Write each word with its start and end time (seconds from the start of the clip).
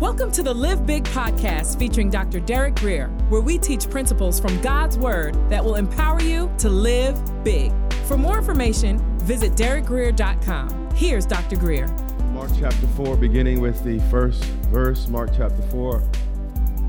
Welcome 0.00 0.30
to 0.30 0.44
the 0.44 0.54
Live 0.54 0.86
Big 0.86 1.02
podcast 1.06 1.76
featuring 1.76 2.08
Dr. 2.08 2.38
Derek 2.38 2.76
Grier, 2.76 3.08
where 3.30 3.40
we 3.40 3.58
teach 3.58 3.90
principles 3.90 4.38
from 4.38 4.56
God's 4.60 4.96
Word 4.96 5.34
that 5.50 5.64
will 5.64 5.74
empower 5.74 6.22
you 6.22 6.48
to 6.58 6.68
live 6.68 7.20
big. 7.42 7.72
For 8.04 8.16
more 8.16 8.38
information, 8.38 9.00
visit 9.18 9.54
derekgrier.com. 9.54 10.90
Here's 10.94 11.26
Dr. 11.26 11.56
Grier. 11.56 11.88
Mark 12.32 12.48
chapter 12.60 12.86
4, 12.86 13.16
beginning 13.16 13.60
with 13.60 13.82
the 13.82 13.98
first 14.08 14.44
verse, 14.70 15.08
Mark 15.08 15.30
chapter 15.36 15.62
4, 15.62 16.00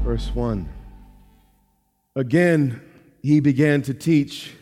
verse 0.04 0.30
1. 0.36 0.70
Again, 2.16 2.80
he 3.24 3.40
began 3.40 3.82
to 3.82 3.96
teach 3.96 4.54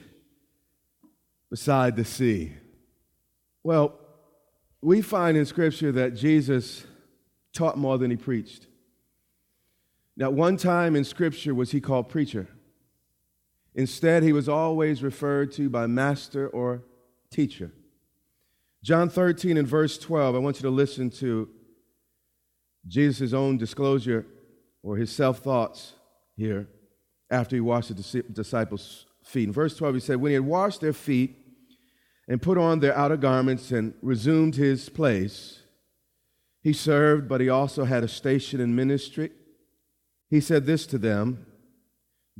beside 1.49 1.97
the 1.97 2.05
sea. 2.05 2.53
Well, 3.65 3.99
we 4.81 5.01
find 5.01 5.35
in 5.35 5.45
Scripture 5.45 5.91
that 5.91 6.15
Jesus 6.15 6.86
taught 7.53 7.77
more 7.77 7.97
than 7.97 8.11
he 8.11 8.17
preached. 8.17 8.67
Now, 10.15 10.29
one 10.31 10.57
time 10.57 10.95
in 10.95 11.03
Scripture 11.03 11.53
was 11.53 11.71
he 11.71 11.79
called 11.79 12.09
preacher. 12.09 12.47
Instead, 13.75 14.23
he 14.23 14.33
was 14.33 14.49
always 14.49 15.03
referred 15.03 15.51
to 15.53 15.69
by 15.69 15.85
master 15.85 16.47
or 16.47 16.81
teacher. 17.29 17.71
John 18.83 19.09
13 19.09 19.57
and 19.57 19.67
verse 19.67 19.97
12, 19.97 20.35
I 20.35 20.39
want 20.39 20.57
you 20.57 20.63
to 20.63 20.69
listen 20.69 21.09
to 21.11 21.49
Jesus' 22.87 23.33
own 23.33 23.57
disclosure 23.57 24.25
or 24.81 24.97
his 24.97 25.11
self 25.11 25.39
thoughts 25.39 25.93
here 26.35 26.67
after 27.29 27.55
he 27.55 27.59
washed 27.59 27.89
the 27.95 28.23
disciples' 28.33 29.05
feet. 29.23 29.47
In 29.47 29.53
verse 29.53 29.75
12, 29.77 29.95
he 29.95 30.01
said, 30.01 30.17
When 30.17 30.29
he 30.29 30.35
had 30.35 30.45
washed 30.45 30.81
their 30.81 30.93
feet 30.93 31.37
and 32.27 32.41
put 32.41 32.57
on 32.57 32.79
their 32.79 32.97
outer 32.97 33.17
garments 33.17 33.71
and 33.71 33.93
resumed 34.01 34.55
his 34.55 34.89
place, 34.89 35.61
he 36.67 36.73
served, 36.73 37.29
but 37.29 37.39
he 37.39 37.47
also 37.47 37.85
had 37.85 38.03
a 38.03 38.09
station 38.09 38.59
in 38.59 38.75
ministry. 38.75 39.31
He 40.29 40.41
said 40.41 40.65
this 40.65 40.85
to 40.87 40.97
them 40.97 41.45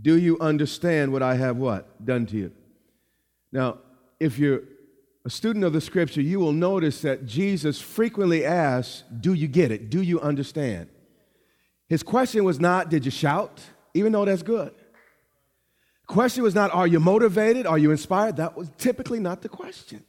Do 0.02 0.20
you 0.20 0.38
understand 0.40 1.14
what 1.14 1.24
I 1.24 1.36
have 1.36 1.56
what? 1.56 2.06
Done 2.06 2.26
to 2.26 2.36
you. 2.36 2.52
Now, 3.54 3.78
if 4.20 4.38
you're 4.38 4.64
a 5.24 5.30
student 5.30 5.64
of 5.64 5.72
the 5.72 5.80
scripture, 5.80 6.20
you 6.20 6.42
will 6.42 6.52
notice 6.52 7.04
that 7.04 7.26
Jesus 7.26 7.80
frequently 7.80 8.44
asks, 8.44 9.06
Do 9.18 9.34
you 9.34 9.48
get 9.48 9.72
it? 9.72 9.90
Do 9.90 10.02
you 10.02 10.20
understand? 10.20 10.90
His 11.88 12.04
question 12.04 12.44
was 12.44 12.60
not, 12.60 12.90
Did 12.90 13.06
you 13.06 13.12
shout? 13.12 13.62
Even 13.94 14.12
though 14.12 14.26
that's 14.26 14.44
good. 14.44 14.74
Question 16.06 16.44
was 16.44 16.54
not, 16.54 16.74
Are 16.74 16.86
you 16.86 17.00
motivated? 17.00 17.66
Are 17.66 17.78
you 17.78 17.92
inspired? 17.92 18.36
That 18.36 18.58
was 18.58 18.70
typically 18.78 19.22
not 19.22 19.42
the 19.42 19.48
question. 19.48 20.04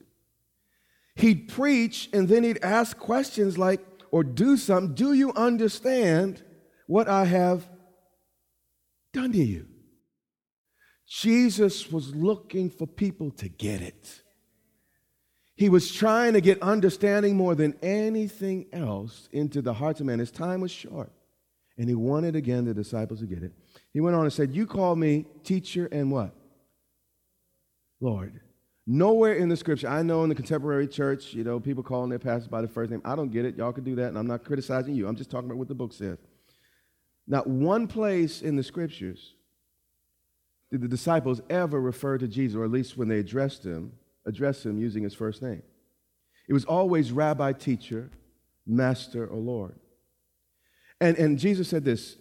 He'd 1.14 1.46
preach 1.46 2.08
and 2.12 2.28
then 2.28 2.42
he'd 2.42 2.58
ask 2.64 2.98
questions 2.98 3.56
like, 3.56 3.80
or 4.10 4.24
do 4.24 4.56
something. 4.56 4.94
Do 4.94 5.12
you 5.12 5.32
understand 5.34 6.42
what 6.86 7.08
I 7.08 7.24
have 7.24 7.68
done 9.12 9.32
to 9.32 9.38
you? 9.38 9.66
Jesus 11.06 11.90
was 11.90 12.14
looking 12.14 12.68
for 12.70 12.86
people 12.86 13.30
to 13.32 13.48
get 13.48 13.80
it. 13.80 14.22
He 15.56 15.68
was 15.68 15.92
trying 15.92 16.34
to 16.34 16.40
get 16.40 16.62
understanding 16.62 17.36
more 17.36 17.54
than 17.54 17.74
anything 17.82 18.66
else 18.72 19.28
into 19.32 19.60
the 19.60 19.74
hearts 19.74 20.00
of 20.00 20.06
men. 20.06 20.20
His 20.20 20.30
time 20.30 20.60
was 20.60 20.70
short, 20.70 21.10
and 21.76 21.88
he 21.88 21.94
wanted 21.94 22.36
again 22.36 22.64
the 22.64 22.74
disciples 22.74 23.20
to 23.20 23.26
get 23.26 23.42
it. 23.42 23.52
He 23.92 24.00
went 24.00 24.14
on 24.14 24.22
and 24.22 24.32
said, 24.32 24.54
You 24.54 24.66
call 24.66 24.94
me 24.94 25.24
teacher 25.42 25.88
and 25.90 26.12
what? 26.12 26.34
Lord. 28.00 28.40
Nowhere 28.90 29.34
in 29.34 29.50
the 29.50 29.56
scripture, 29.56 29.86
I 29.86 30.02
know 30.02 30.22
in 30.22 30.30
the 30.30 30.34
contemporary 30.34 30.88
church, 30.88 31.34
you 31.34 31.44
know, 31.44 31.60
people 31.60 31.82
calling 31.82 32.08
their 32.08 32.18
pastors 32.18 32.48
by 32.48 32.62
the 32.62 32.68
first 32.68 32.90
name. 32.90 33.02
I 33.04 33.16
don't 33.16 33.30
get 33.30 33.44
it. 33.44 33.54
Y'all 33.54 33.70
can 33.70 33.84
do 33.84 33.94
that, 33.96 34.08
and 34.08 34.16
I'm 34.16 34.26
not 34.26 34.44
criticizing 34.44 34.94
you. 34.94 35.06
I'm 35.06 35.14
just 35.14 35.30
talking 35.30 35.44
about 35.44 35.58
what 35.58 35.68
the 35.68 35.74
book 35.74 35.92
says. 35.92 36.16
Not 37.26 37.46
one 37.46 37.86
place 37.86 38.40
in 38.40 38.56
the 38.56 38.62
scriptures 38.62 39.34
did 40.70 40.80
the 40.80 40.88
disciples 40.88 41.42
ever 41.50 41.78
refer 41.78 42.16
to 42.16 42.26
Jesus, 42.26 42.56
or 42.56 42.64
at 42.64 42.70
least 42.70 42.96
when 42.96 43.08
they 43.08 43.18
addressed 43.18 43.62
him, 43.62 43.92
address 44.24 44.64
him 44.64 44.78
using 44.78 45.02
his 45.02 45.12
first 45.12 45.42
name. 45.42 45.62
It 46.48 46.54
was 46.54 46.64
always 46.64 47.12
rabbi, 47.12 47.52
teacher, 47.52 48.10
master, 48.66 49.26
or 49.26 49.36
Lord. 49.36 49.74
And, 50.98 51.14
and 51.18 51.38
Jesus 51.38 51.68
said 51.68 51.84
this 51.84 52.16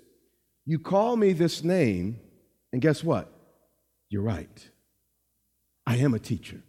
You 0.65 0.79
call 0.79 1.15
me 1.15 1.31
this 1.31 1.63
name, 1.63 2.19
and 2.73 2.81
guess 2.81 3.05
what? 3.05 3.31
You're 4.09 4.23
right. 4.23 4.69
I 5.87 5.95
am 5.95 6.13
a 6.13 6.19
teacher. 6.19 6.61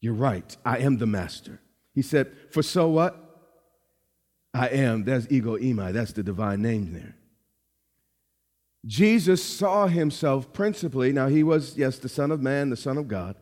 You're 0.00 0.12
right. 0.12 0.54
I 0.66 0.78
am 0.78 0.98
the 0.98 1.06
master. 1.06 1.60
He 1.94 2.02
said, 2.02 2.30
For 2.50 2.62
so 2.62 2.88
what? 2.88 3.18
I 4.52 4.68
am. 4.68 5.04
That's 5.04 5.26
ego 5.30 5.56
eimi. 5.56 5.94
That's 5.94 6.12
the 6.12 6.22
divine 6.22 6.60
name 6.60 6.92
there. 6.92 7.16
Jesus 8.84 9.42
saw 9.42 9.86
himself 9.86 10.52
principally, 10.52 11.10
now 11.10 11.28
he 11.28 11.42
was, 11.42 11.78
yes, 11.78 11.98
the 11.98 12.08
Son 12.08 12.30
of 12.30 12.42
Man, 12.42 12.68
the 12.68 12.76
Son 12.76 12.98
of 12.98 13.08
God, 13.08 13.34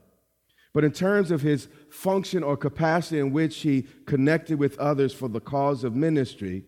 but 0.72 0.84
in 0.84 0.92
terms 0.92 1.32
of 1.32 1.42
his 1.42 1.66
function 1.90 2.44
or 2.44 2.56
capacity 2.56 3.18
in 3.18 3.32
which 3.32 3.56
he 3.58 3.82
connected 4.06 4.60
with 4.60 4.78
others 4.78 5.12
for 5.12 5.28
the 5.28 5.40
cause 5.40 5.82
of 5.82 5.96
ministry, 5.96 6.64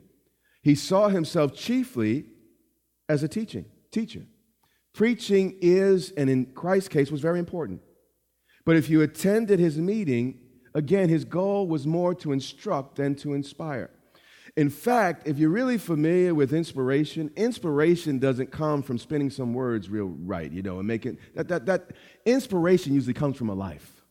he 0.61 0.75
saw 0.75 1.09
himself 1.09 1.55
chiefly 1.55 2.25
as 3.09 3.23
a 3.23 3.29
teaching 3.29 3.67
teacher. 3.93 4.27
Preaching 4.93 5.57
is, 5.61 6.11
and 6.11 6.29
in 6.29 6.47
Christ's 6.47 6.89
case, 6.89 7.13
was 7.13 7.21
very 7.21 7.39
important. 7.39 7.81
But 8.65 8.77
if 8.77 8.89
you 8.89 9.03
attended 9.03 9.59
his 9.59 9.79
meeting, 9.79 10.41
again, 10.75 11.09
his 11.09 11.25
goal 11.25 11.67
was 11.67 11.87
more 11.87 12.15
to 12.17 12.33
instruct 12.33 12.97
than 12.97 13.15
to 13.17 13.35
inspire. 13.35 13.91
In 14.57 14.71
fact, 14.71 15.27
if 15.27 15.37
you're 15.37 15.51
really 15.51 15.79
familiar 15.79 16.35
with 16.35 16.53
inspiration, 16.53 17.31
inspiration 17.35 18.21
doesn't 18.21 18.53
come 18.53 18.83
from 18.83 18.99
spinning 18.99 19.31
some 19.31 19.53
words 19.53 19.91
real 19.91 20.07
right, 20.07 20.51
you 20.51 20.63
know, 20.63 20.79
and 20.79 20.87
making 20.87 21.19
that, 21.35 21.49
that, 21.49 21.67
that 21.67 21.91
inspiration 22.25 22.95
usually 22.95 23.15
comes 23.15 23.37
from 23.37 23.51
a 23.51 23.55
life. 23.55 24.05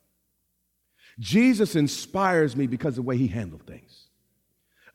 Jesus 1.20 1.76
inspires 1.76 2.56
me 2.56 2.68
because 2.68 2.90
of 2.90 2.96
the 2.96 3.02
way 3.04 3.18
he 3.18 3.28
handled 3.28 3.66
things. 3.66 4.08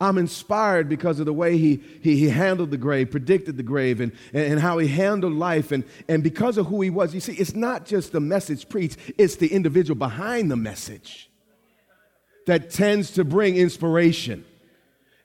I'm 0.00 0.16
inspired 0.16 0.88
because 0.88 1.18
of 1.18 1.26
the 1.26 1.32
way 1.32 1.58
he, 1.58 1.82
he, 2.02 2.16
he 2.16 2.28
handled 2.28 2.70
the 2.70 2.76
grave, 2.76 3.10
predicted 3.10 3.56
the 3.56 3.64
grave, 3.64 4.00
and, 4.00 4.12
and, 4.32 4.60
how 4.60 4.78
he 4.78 4.86
handled 4.86 5.32
life, 5.32 5.72
and, 5.72 5.82
and 6.08 6.22
because 6.22 6.56
of 6.56 6.66
who 6.66 6.80
he 6.82 6.90
was. 6.90 7.14
You 7.14 7.20
see, 7.20 7.32
it's 7.32 7.54
not 7.54 7.84
just 7.84 8.12
the 8.12 8.20
message 8.20 8.68
preached, 8.68 8.96
it's 9.18 9.36
the 9.36 9.48
individual 9.48 9.96
behind 9.96 10.52
the 10.52 10.56
message 10.56 11.28
that 12.46 12.70
tends 12.70 13.12
to 13.12 13.24
bring 13.24 13.56
inspiration. 13.56 14.44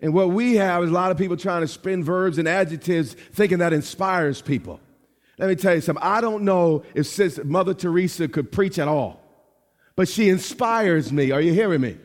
And 0.02 0.12
what 0.14 0.32
we 0.32 0.56
have 0.56 0.84
is 0.84 0.90
a 0.90 0.94
lot 0.94 1.12
of 1.12 1.18
people 1.18 1.38
trying 1.38 1.62
to 1.62 1.68
spin 1.68 2.04
verbs 2.04 2.40
and 2.40 2.48
adjectives 2.48 3.14
thinking 3.14 3.60
that 3.60 3.74
inspires 3.74 4.42
people. 4.42 4.80
Let 5.38 5.50
me 5.50 5.56
tell 5.56 5.76
you 5.76 5.82
something. 5.82 6.04
I 6.04 6.20
don't 6.20 6.44
know 6.44 6.84
if 6.96 7.44
Mother 7.46 7.76
Teresa 7.76 8.28
could 8.28 8.52
preach 8.52 8.80
at 8.80 8.88
all, 8.88 9.24
but 9.96 10.10
she 10.10 10.30
inspires 10.30 11.12
me. 11.12 11.32
Are 11.32 11.42
you 11.42 11.54
hearing 11.54 11.82
me? 11.82 11.98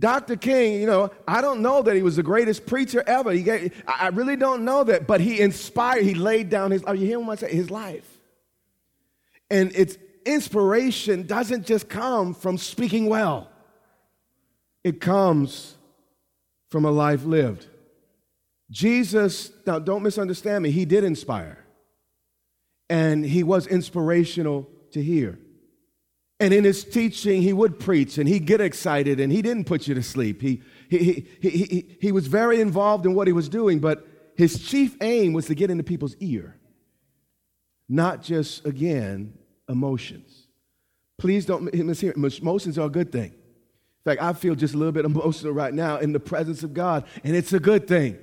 Dr. 0.00 0.36
King, 0.36 0.80
you 0.80 0.86
know, 0.86 1.10
I 1.28 1.42
don't 1.42 1.60
know 1.60 1.82
that 1.82 1.94
he 1.94 2.02
was 2.02 2.16
the 2.16 2.22
greatest 2.22 2.64
preacher 2.64 3.04
ever. 3.06 3.32
He 3.32 3.42
gave, 3.42 3.82
I 3.86 4.08
really 4.08 4.34
don't 4.34 4.64
know 4.64 4.82
that, 4.84 5.06
but 5.06 5.20
he 5.20 5.40
inspired, 5.40 6.04
he 6.04 6.14
laid 6.14 6.48
down 6.48 6.70
his, 6.70 6.82
are 6.84 6.94
you 6.94 7.06
hearing 7.06 7.26
what 7.26 7.42
I 7.42 7.48
say? 7.48 7.54
His 7.54 7.70
life. 7.70 8.08
And 9.50 9.70
its 9.76 9.98
inspiration 10.24 11.26
doesn't 11.26 11.66
just 11.66 11.90
come 11.90 12.32
from 12.32 12.56
speaking 12.56 13.06
well, 13.06 13.50
it 14.82 15.02
comes 15.02 15.76
from 16.70 16.86
a 16.86 16.90
life 16.90 17.24
lived. 17.24 17.66
Jesus, 18.70 19.52
now 19.66 19.78
don't 19.78 20.02
misunderstand 20.02 20.62
me, 20.62 20.70
he 20.70 20.86
did 20.86 21.04
inspire. 21.04 21.58
And 22.88 23.24
he 23.24 23.42
was 23.42 23.66
inspirational 23.66 24.66
to 24.92 25.02
hear. 25.02 25.38
And 26.40 26.54
in 26.54 26.64
his 26.64 26.84
teaching, 26.84 27.42
he 27.42 27.52
would 27.52 27.78
preach 27.78 28.16
and 28.16 28.26
he'd 28.26 28.46
get 28.46 28.62
excited 28.62 29.20
and 29.20 29.30
he 29.30 29.42
didn't 29.42 29.64
put 29.64 29.86
you 29.86 29.94
to 29.94 30.02
sleep. 30.02 30.40
He, 30.40 30.62
he, 30.88 31.26
he, 31.40 31.48
he, 31.48 31.96
he 32.00 32.12
was 32.12 32.26
very 32.26 32.62
involved 32.62 33.04
in 33.04 33.14
what 33.14 33.26
he 33.26 33.34
was 33.34 33.48
doing, 33.48 33.78
but 33.78 34.06
his 34.36 34.66
chief 34.66 34.96
aim 35.02 35.34
was 35.34 35.46
to 35.46 35.54
get 35.54 35.70
into 35.70 35.84
people's 35.84 36.16
ear, 36.18 36.56
not 37.90 38.22
just, 38.22 38.64
again, 38.64 39.34
emotions. 39.68 40.46
Please 41.18 41.44
don't 41.44 41.70
mishear. 41.70 42.40
Emotions 42.40 42.78
are 42.78 42.86
a 42.86 42.90
good 42.90 43.12
thing. 43.12 43.32
In 43.32 44.04
fact, 44.04 44.22
I 44.22 44.32
feel 44.32 44.54
just 44.54 44.72
a 44.72 44.78
little 44.78 44.92
bit 44.92 45.04
emotional 45.14 45.52
right 45.52 45.74
now 45.74 45.98
in 45.98 46.12
the 46.12 46.20
presence 46.20 46.62
of 46.62 46.72
God, 46.72 47.04
and 47.22 47.36
it's 47.36 47.52
a 47.52 47.60
good 47.60 47.86
thing. 47.86 48.18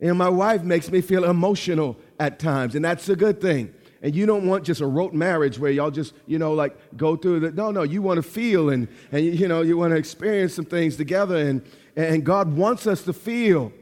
And 0.00 0.16
my 0.16 0.30
wife 0.30 0.62
makes 0.62 0.90
me 0.90 1.02
feel 1.02 1.24
emotional 1.24 1.98
at 2.18 2.38
times, 2.38 2.74
and 2.74 2.82
that's 2.82 3.08
a 3.10 3.16
good 3.16 3.42
thing. 3.42 3.74
And 4.04 4.14
you 4.14 4.26
don't 4.26 4.46
want 4.46 4.64
just 4.64 4.82
a 4.82 4.86
rote 4.86 5.14
marriage 5.14 5.58
where 5.58 5.70
y'all 5.70 5.90
just, 5.90 6.12
you 6.26 6.38
know, 6.38 6.52
like 6.52 6.76
go 6.94 7.16
through 7.16 7.40
the, 7.40 7.52
no, 7.52 7.70
no, 7.70 7.84
you 7.84 8.02
want 8.02 8.18
to 8.18 8.22
feel 8.22 8.68
and, 8.68 8.86
and 9.10 9.24
you 9.24 9.48
know, 9.48 9.62
you 9.62 9.78
want 9.78 9.92
to 9.92 9.96
experience 9.96 10.52
some 10.52 10.66
things 10.66 10.96
together. 10.96 11.38
And, 11.38 11.62
and 11.96 12.22
God 12.22 12.52
wants 12.54 12.86
us 12.86 13.02
to 13.04 13.14
feel. 13.14 13.72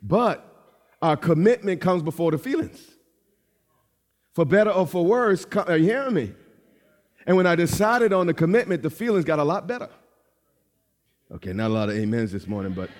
But 0.00 0.46
our 1.02 1.16
commitment 1.16 1.80
comes 1.80 2.04
before 2.04 2.30
the 2.30 2.38
feelings. 2.38 2.80
For 4.32 4.44
better 4.44 4.70
or 4.70 4.86
for 4.86 5.04
worse, 5.04 5.44
are 5.56 5.76
you 5.76 5.86
hearing 5.86 6.14
me? 6.14 6.32
And 7.26 7.36
when 7.36 7.48
I 7.48 7.56
decided 7.56 8.12
on 8.12 8.28
the 8.28 8.34
commitment, 8.34 8.80
the 8.80 8.90
feelings 8.90 9.24
got 9.24 9.40
a 9.40 9.44
lot 9.44 9.66
better. 9.66 9.88
Okay, 11.32 11.52
not 11.52 11.72
a 11.72 11.74
lot 11.74 11.88
of 11.88 11.96
amens 11.96 12.30
this 12.30 12.46
morning, 12.46 12.74
but 12.74 12.90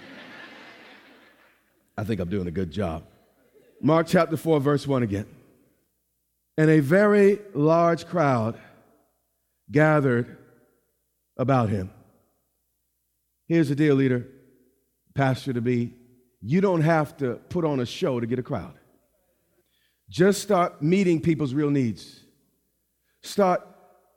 I 1.96 2.02
think 2.02 2.20
I'm 2.20 2.28
doing 2.28 2.48
a 2.48 2.52
good 2.52 2.72
job. 2.72 3.04
Mark 3.80 4.08
chapter 4.08 4.36
4, 4.36 4.58
verse 4.58 4.88
1 4.88 5.04
again. 5.04 5.26
And 6.56 6.70
a 6.70 6.80
very 6.80 7.40
large 7.52 8.06
crowd 8.06 8.58
gathered 9.70 10.38
about 11.36 11.68
him. 11.68 11.90
Here's 13.46 13.68
the 13.68 13.74
deal, 13.74 13.96
leader, 13.96 14.26
pastor 15.14 15.52
to 15.52 15.60
be. 15.60 15.94
You 16.40 16.60
don't 16.60 16.82
have 16.82 17.16
to 17.18 17.34
put 17.48 17.64
on 17.64 17.80
a 17.80 17.86
show 17.86 18.20
to 18.20 18.26
get 18.26 18.38
a 18.38 18.42
crowd. 18.42 18.74
Just 20.08 20.42
start 20.42 20.82
meeting 20.82 21.20
people's 21.20 21.54
real 21.54 21.70
needs. 21.70 22.20
Start 23.22 23.66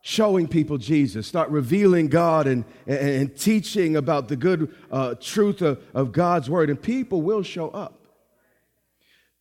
showing 0.01 0.48
people 0.48 0.78
Jesus. 0.78 1.28
Start 1.28 1.50
revealing 1.50 2.07
God 2.07 2.48
and, 2.48 2.66
and, 2.86 3.00
and 3.00 3.38
teaching 3.38 3.95
about 3.95 4.28
the 4.28 4.36
good 4.36 4.74
uh, 4.92 5.16
truth 5.19 5.62
of, 5.62 5.81
of 5.94 6.12
God's 6.12 6.50
word, 6.50 6.69
and 6.69 6.81
people 6.81 7.22
will 7.22 7.44
show 7.44 7.69
up. 7.69 8.06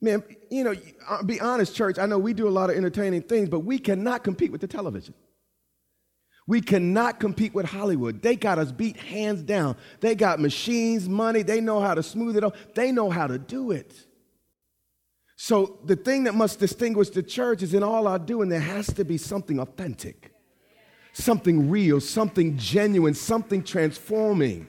Man, 0.00 0.22
you 0.50 0.64
know, 0.64 0.74
I'll 1.08 1.24
be 1.24 1.40
honest, 1.40 1.74
church, 1.74 1.98
I 1.98 2.06
know 2.06 2.18
we 2.18 2.32
do 2.32 2.48
a 2.48 2.50
lot 2.50 2.70
of 2.70 2.76
entertaining 2.76 3.22
things, 3.22 3.48
but 3.48 3.60
we 3.60 3.78
cannot 3.78 4.24
compete 4.24 4.52
with 4.52 4.60
the 4.60 4.66
television. 4.66 5.14
We 6.46 6.60
cannot 6.60 7.18
compete 7.18 7.54
with 7.54 7.66
Hollywood. 7.66 8.22
They 8.22 8.36
got 8.36 8.58
us 8.58 8.70
beat 8.70 8.96
hands 8.96 9.42
down. 9.42 9.76
They 10.00 10.14
got 10.14 10.38
machines, 10.38 11.08
money. 11.08 11.42
They 11.42 11.60
know 11.60 11.80
how 11.80 11.94
to 11.94 12.02
smooth 12.02 12.36
it 12.36 12.44
up. 12.44 12.54
They 12.74 12.92
know 12.92 13.10
how 13.10 13.26
to 13.26 13.38
do 13.38 13.72
it. 13.72 13.92
So 15.36 15.78
the 15.84 15.96
thing 15.96 16.24
that 16.24 16.34
must 16.34 16.60
distinguish 16.60 17.10
the 17.10 17.22
church 17.22 17.62
is 17.62 17.74
in 17.74 17.82
all 17.82 18.06
our 18.06 18.18
doing, 18.18 18.48
there 18.48 18.60
has 18.60 18.86
to 18.94 19.04
be 19.04 19.18
something 19.18 19.58
authentic, 19.58 20.32
something 21.12 21.68
real, 21.68 22.00
something 22.00 22.56
genuine, 22.56 23.14
something 23.14 23.62
transforming 23.62 24.66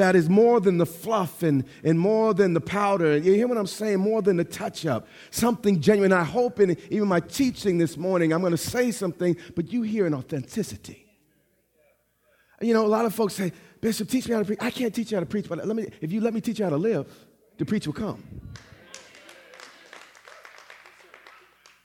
that 0.00 0.16
is 0.16 0.28
more 0.28 0.60
than 0.60 0.78
the 0.78 0.86
fluff 0.86 1.42
and, 1.42 1.64
and 1.84 1.98
more 1.98 2.34
than 2.34 2.54
the 2.54 2.60
powder. 2.60 3.16
You 3.16 3.32
hear 3.32 3.46
what 3.46 3.58
I'm 3.58 3.66
saying? 3.66 3.98
More 3.98 4.22
than 4.22 4.36
the 4.36 4.44
touch 4.44 4.86
up. 4.86 5.06
Something 5.30 5.80
genuine. 5.80 6.12
I 6.12 6.24
hope 6.24 6.60
in 6.60 6.76
even 6.90 7.08
my 7.08 7.20
teaching 7.20 7.78
this 7.78 7.96
morning, 7.96 8.32
I'm 8.32 8.40
going 8.40 8.52
to 8.52 8.56
say 8.56 8.90
something, 8.90 9.36
but 9.54 9.72
you 9.72 9.82
hear 9.82 10.06
an 10.06 10.14
authenticity. 10.14 11.06
You 12.60 12.74
know, 12.74 12.84
a 12.84 12.88
lot 12.88 13.04
of 13.04 13.14
folks 13.14 13.34
say, 13.34 13.52
Bishop, 13.80 14.08
teach 14.08 14.28
me 14.28 14.34
how 14.34 14.40
to 14.40 14.44
preach. 14.44 14.58
I 14.60 14.70
can't 14.70 14.94
teach 14.94 15.10
you 15.10 15.16
how 15.16 15.20
to 15.20 15.26
preach, 15.26 15.48
but 15.48 15.66
let 15.66 15.74
me, 15.74 15.88
if 16.00 16.12
you 16.12 16.20
let 16.20 16.34
me 16.34 16.40
teach 16.40 16.58
you 16.58 16.64
how 16.64 16.70
to 16.70 16.76
live, 16.76 17.06
the 17.56 17.64
preach 17.64 17.86
will 17.86 17.94
come. 17.94 18.22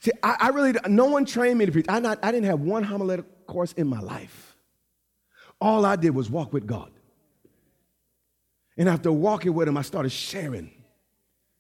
See, 0.02 0.12
I, 0.22 0.36
I 0.40 0.50
really, 0.50 0.74
no 0.88 1.06
one 1.06 1.26
trained 1.26 1.58
me 1.58 1.66
to 1.66 1.72
preach. 1.72 1.88
I, 1.90 2.00
not, 2.00 2.20
I 2.22 2.32
didn't 2.32 2.46
have 2.46 2.60
one 2.60 2.84
homiletic 2.84 3.48
course 3.48 3.74
in 3.74 3.88
my 3.88 4.00
life. 4.00 4.56
All 5.60 5.86
I 5.86 5.96
did 5.96 6.14
was 6.14 6.30
walk 6.30 6.54
with 6.54 6.68
God. 6.68 6.92
And 8.78 8.90
after 8.90 9.12
walking 9.12 9.54
with 9.54 9.68
him, 9.68 9.78
I 9.78 9.82
started 9.82 10.12
sharing 10.12 10.72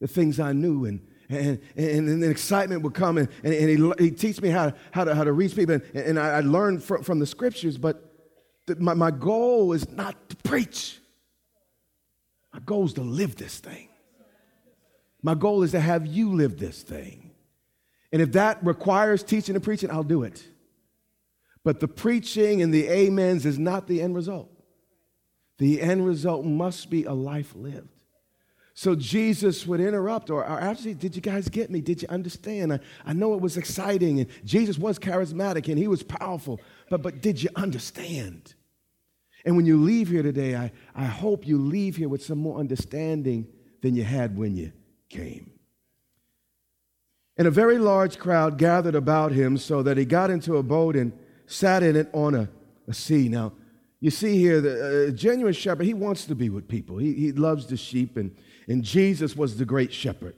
the 0.01 0.07
things 0.07 0.39
I 0.39 0.53
knew. 0.53 0.85
And, 0.85 1.07
and, 1.29 1.59
and, 1.75 2.09
and 2.09 2.23
the 2.23 2.29
excitement 2.29 2.81
would 2.83 2.93
come. 2.93 3.17
And, 3.17 3.29
and, 3.43 3.53
and 3.53 3.95
he, 3.99 4.05
he 4.05 4.11
teach 4.11 4.41
me 4.41 4.49
how, 4.49 4.73
how, 4.91 5.05
to, 5.05 5.15
how 5.15 5.23
to 5.23 5.31
reach 5.31 5.55
people. 5.55 5.75
And, 5.75 5.83
and 5.95 6.19
I, 6.19 6.37
I 6.37 6.39
learned 6.41 6.83
from, 6.83 7.03
from 7.03 7.19
the 7.19 7.25
scriptures. 7.25 7.77
But 7.77 8.03
the, 8.65 8.75
my, 8.75 8.93
my 8.93 9.11
goal 9.11 9.73
is 9.73 9.89
not 9.89 10.29
to 10.29 10.35
preach, 10.37 10.99
my 12.53 12.59
goal 12.59 12.85
is 12.85 12.93
to 12.93 13.01
live 13.01 13.35
this 13.35 13.59
thing. 13.59 13.89
My 15.21 15.33
goal 15.33 15.63
is 15.63 15.71
to 15.71 15.79
have 15.79 16.05
you 16.05 16.33
live 16.33 16.59
this 16.59 16.83
thing. 16.83 17.31
And 18.11 18.21
if 18.21 18.33
that 18.33 18.63
requires 18.63 19.23
teaching 19.23 19.55
and 19.55 19.63
preaching, 19.63 19.89
I'll 19.89 20.03
do 20.03 20.21
it. 20.21 20.43
But 21.63 21.79
the 21.79 21.87
preaching 21.87 22.61
and 22.61 22.71
the 22.71 22.87
amens 22.87 23.45
is 23.45 23.57
not 23.57 23.87
the 23.87 24.01
end 24.01 24.15
result. 24.15 24.54
The 25.57 25.81
end 25.81 26.05
result 26.05 26.45
must 26.45 26.89
be 26.89 27.05
a 27.05 27.13
life 27.13 27.53
lived. 27.55 27.89
So 28.77 28.93
Jesus 28.93 29.65
would 29.65 29.79
interrupt, 29.79 30.29
or, 30.29 30.41
or 30.41 30.59
actually, 30.59 30.95
did 30.95 31.15
you 31.15 31.21
guys 31.21 31.47
get 31.47 31.71
me? 31.71 31.79
Did 31.79 32.01
you 32.01 32.09
understand? 32.09 32.73
I, 32.73 32.79
I 33.05 33.13
know 33.13 33.33
it 33.33 33.39
was 33.39 33.55
exciting, 33.55 34.19
and 34.19 34.29
Jesus 34.43 34.77
was 34.77 34.99
charismatic 34.99 35.69
and 35.69 35.77
he 35.77 35.87
was 35.87 36.03
powerful, 36.03 36.59
but, 36.89 37.01
but 37.01 37.21
did 37.21 37.41
you 37.41 37.49
understand? 37.55 38.53
And 39.45 39.55
when 39.55 39.65
you 39.65 39.81
leave 39.81 40.09
here 40.09 40.23
today, 40.23 40.57
I, 40.57 40.73
I 40.93 41.05
hope 41.05 41.47
you 41.47 41.57
leave 41.57 41.95
here 41.95 42.09
with 42.09 42.25
some 42.25 42.39
more 42.39 42.59
understanding 42.59 43.47
than 43.81 43.95
you 43.95 44.03
had 44.03 44.37
when 44.37 44.57
you 44.57 44.73
came. 45.07 45.51
And 47.37 47.47
a 47.47 47.51
very 47.51 47.77
large 47.77 48.17
crowd 48.17 48.57
gathered 48.57 48.95
about 48.95 49.31
him 49.31 49.57
so 49.57 49.83
that 49.83 49.97
he 49.97 50.03
got 50.03 50.29
into 50.29 50.57
a 50.57 50.63
boat 50.63 50.97
and 50.97 51.13
sat 51.45 51.81
in 51.81 51.95
it 51.95 52.09
on 52.11 52.33
a, 52.35 52.49
a 52.87 52.93
sea. 52.93 53.29
Now, 53.29 53.53
you 53.99 54.11
see 54.11 54.37
here, 54.37 54.61
the 54.61 55.07
uh, 55.07 55.11
genuine 55.11 55.53
shepherd, 55.53 55.85
he 55.85 55.93
wants 55.93 56.25
to 56.25 56.35
be 56.35 56.49
with 56.49 56.67
people. 56.67 56.97
He, 56.97 57.13
he 57.13 57.31
loves 57.31 57.67
the 57.67 57.77
sheep, 57.77 58.17
and, 58.17 58.35
and 58.67 58.83
Jesus 58.83 59.35
was 59.35 59.57
the 59.57 59.65
great 59.65 59.93
shepherd. 59.93 60.35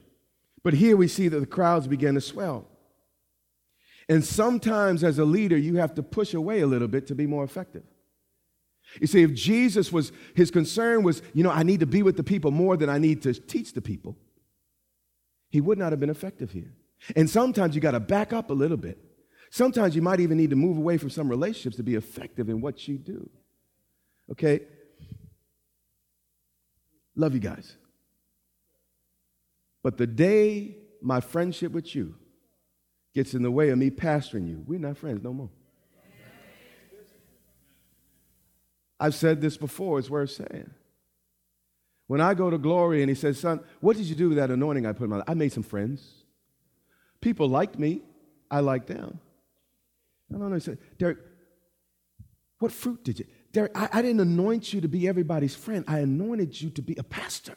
But 0.62 0.74
here 0.74 0.96
we 0.96 1.08
see 1.08 1.28
that 1.28 1.40
the 1.40 1.46
crowds 1.46 1.86
began 1.86 2.14
to 2.14 2.20
swell. 2.20 2.66
And 4.08 4.24
sometimes, 4.24 5.04
as 5.04 5.18
a 5.18 5.24
leader, 5.24 5.56
you 5.56 5.76
have 5.76 5.94
to 5.96 6.02
push 6.02 6.34
away 6.34 6.60
a 6.60 6.66
little 6.66 6.88
bit 6.88 7.06
to 7.08 7.14
be 7.14 7.26
more 7.26 7.44
effective. 7.44 7.82
You 9.00 9.06
see, 9.06 9.22
if 9.22 9.34
Jesus 9.34 9.92
was, 9.92 10.12
his 10.34 10.50
concern 10.50 11.02
was, 11.02 11.20
you 11.34 11.44
know, 11.44 11.50
I 11.50 11.62
need 11.62 11.80
to 11.80 11.86
be 11.86 12.02
with 12.02 12.16
the 12.16 12.22
people 12.22 12.50
more 12.50 12.76
than 12.76 12.88
I 12.88 12.98
need 12.98 13.22
to 13.22 13.34
teach 13.34 13.74
the 13.74 13.82
people, 13.82 14.16
he 15.50 15.60
would 15.60 15.78
not 15.78 15.92
have 15.92 16.00
been 16.00 16.10
effective 16.10 16.52
here. 16.52 16.72
And 17.14 17.28
sometimes 17.28 17.74
you 17.74 17.80
got 17.80 17.92
to 17.92 18.00
back 18.00 18.32
up 18.32 18.50
a 18.50 18.54
little 18.54 18.76
bit. 18.76 18.98
Sometimes 19.50 19.94
you 19.94 20.02
might 20.02 20.20
even 20.20 20.36
need 20.36 20.50
to 20.50 20.56
move 20.56 20.76
away 20.76 20.98
from 20.98 21.10
some 21.10 21.28
relationships 21.28 21.76
to 21.76 21.82
be 21.82 21.94
effective 21.94 22.48
in 22.48 22.60
what 22.60 22.88
you 22.88 22.98
do. 22.98 23.28
Okay? 24.30 24.60
Love 27.16 27.34
you 27.34 27.40
guys. 27.40 27.76
But 29.82 29.96
the 29.96 30.06
day 30.06 30.76
my 31.00 31.20
friendship 31.20 31.72
with 31.72 31.94
you 31.94 32.14
gets 33.14 33.34
in 33.34 33.42
the 33.42 33.50
way 33.50 33.70
of 33.70 33.78
me 33.78 33.90
pastoring 33.90 34.48
you, 34.48 34.62
we're 34.66 34.78
not 34.78 34.98
friends 34.98 35.22
no 35.22 35.32
more. 35.32 35.50
I've 39.00 39.14
said 39.14 39.40
this 39.40 39.56
before, 39.56 39.98
it's 39.98 40.10
worth 40.10 40.30
saying. 40.30 40.70
When 42.08 42.20
I 42.20 42.34
go 42.34 42.50
to 42.50 42.58
Glory 42.58 43.02
and 43.02 43.08
he 43.08 43.14
says, 43.14 43.38
Son, 43.38 43.60
what 43.80 43.96
did 43.96 44.06
you 44.06 44.14
do 44.14 44.30
with 44.30 44.38
that 44.38 44.50
anointing 44.50 44.86
I 44.86 44.92
put 44.92 45.04
in 45.04 45.10
my 45.10 45.16
life? 45.16 45.28
I 45.28 45.34
made 45.34 45.52
some 45.52 45.62
friends. 45.62 46.24
People 47.20 47.48
liked 47.48 47.78
me, 47.78 48.02
I 48.50 48.60
liked 48.60 48.88
them. 48.88 49.20
I 50.30 50.38
don't 50.38 50.48
know. 50.48 50.54
He 50.54 50.60
said, 50.60 50.78
Derek, 50.98 51.18
what 52.58 52.72
fruit 52.72 53.04
did 53.04 53.18
you? 53.18 53.26
I, 53.74 53.88
I 53.92 54.02
didn't 54.02 54.20
anoint 54.20 54.72
you 54.72 54.80
to 54.80 54.88
be 54.88 55.08
everybody's 55.08 55.54
friend. 55.54 55.84
I 55.88 56.00
anointed 56.00 56.60
you 56.60 56.70
to 56.70 56.82
be 56.82 56.94
a 56.96 57.02
pastor, 57.02 57.56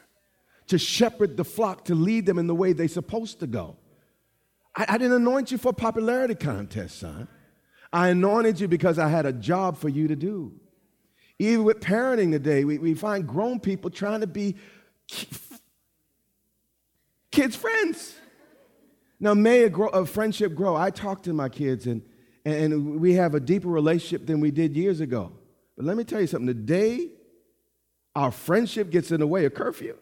to 0.68 0.78
shepherd 0.78 1.36
the 1.36 1.44
flock, 1.44 1.84
to 1.86 1.94
lead 1.94 2.26
them 2.26 2.38
in 2.38 2.46
the 2.46 2.54
way 2.54 2.72
they're 2.72 2.88
supposed 2.88 3.40
to 3.40 3.46
go. 3.46 3.76
I, 4.74 4.86
I 4.88 4.98
didn't 4.98 5.16
anoint 5.16 5.52
you 5.52 5.58
for 5.58 5.68
a 5.68 5.74
popularity 5.74 6.34
contest, 6.34 6.98
son. 6.98 7.28
I 7.92 8.08
anointed 8.08 8.58
you 8.58 8.68
because 8.68 8.98
I 8.98 9.08
had 9.08 9.26
a 9.26 9.32
job 9.32 9.76
for 9.76 9.88
you 9.88 10.08
to 10.08 10.16
do. 10.16 10.52
Even 11.38 11.64
with 11.64 11.80
parenting 11.80 12.30
today, 12.30 12.64
we, 12.64 12.78
we 12.78 12.94
find 12.94 13.26
grown 13.26 13.60
people 13.60 13.90
trying 13.90 14.20
to 14.20 14.26
be 14.26 14.56
kids' 17.30 17.56
friends. 17.56 18.14
Now, 19.20 19.34
may 19.34 19.64
a, 19.64 19.68
grow, 19.68 19.88
a 19.88 20.06
friendship 20.06 20.54
grow. 20.54 20.74
I 20.74 20.90
talk 20.90 21.22
to 21.24 21.32
my 21.32 21.48
kids, 21.48 21.86
and, 21.86 22.02
and 22.44 23.00
we 23.00 23.14
have 23.14 23.34
a 23.34 23.40
deeper 23.40 23.68
relationship 23.68 24.26
than 24.26 24.40
we 24.40 24.50
did 24.50 24.76
years 24.76 25.00
ago. 25.00 25.32
But 25.76 25.86
let 25.86 25.96
me 25.96 26.04
tell 26.04 26.20
you 26.20 26.26
something 26.26 26.46
the 26.46 26.54
day 26.54 27.08
our 28.14 28.30
friendship 28.30 28.90
gets 28.90 29.10
in 29.10 29.20
the 29.20 29.26
way 29.26 29.44
of 29.44 29.54
curfew, 29.54 29.96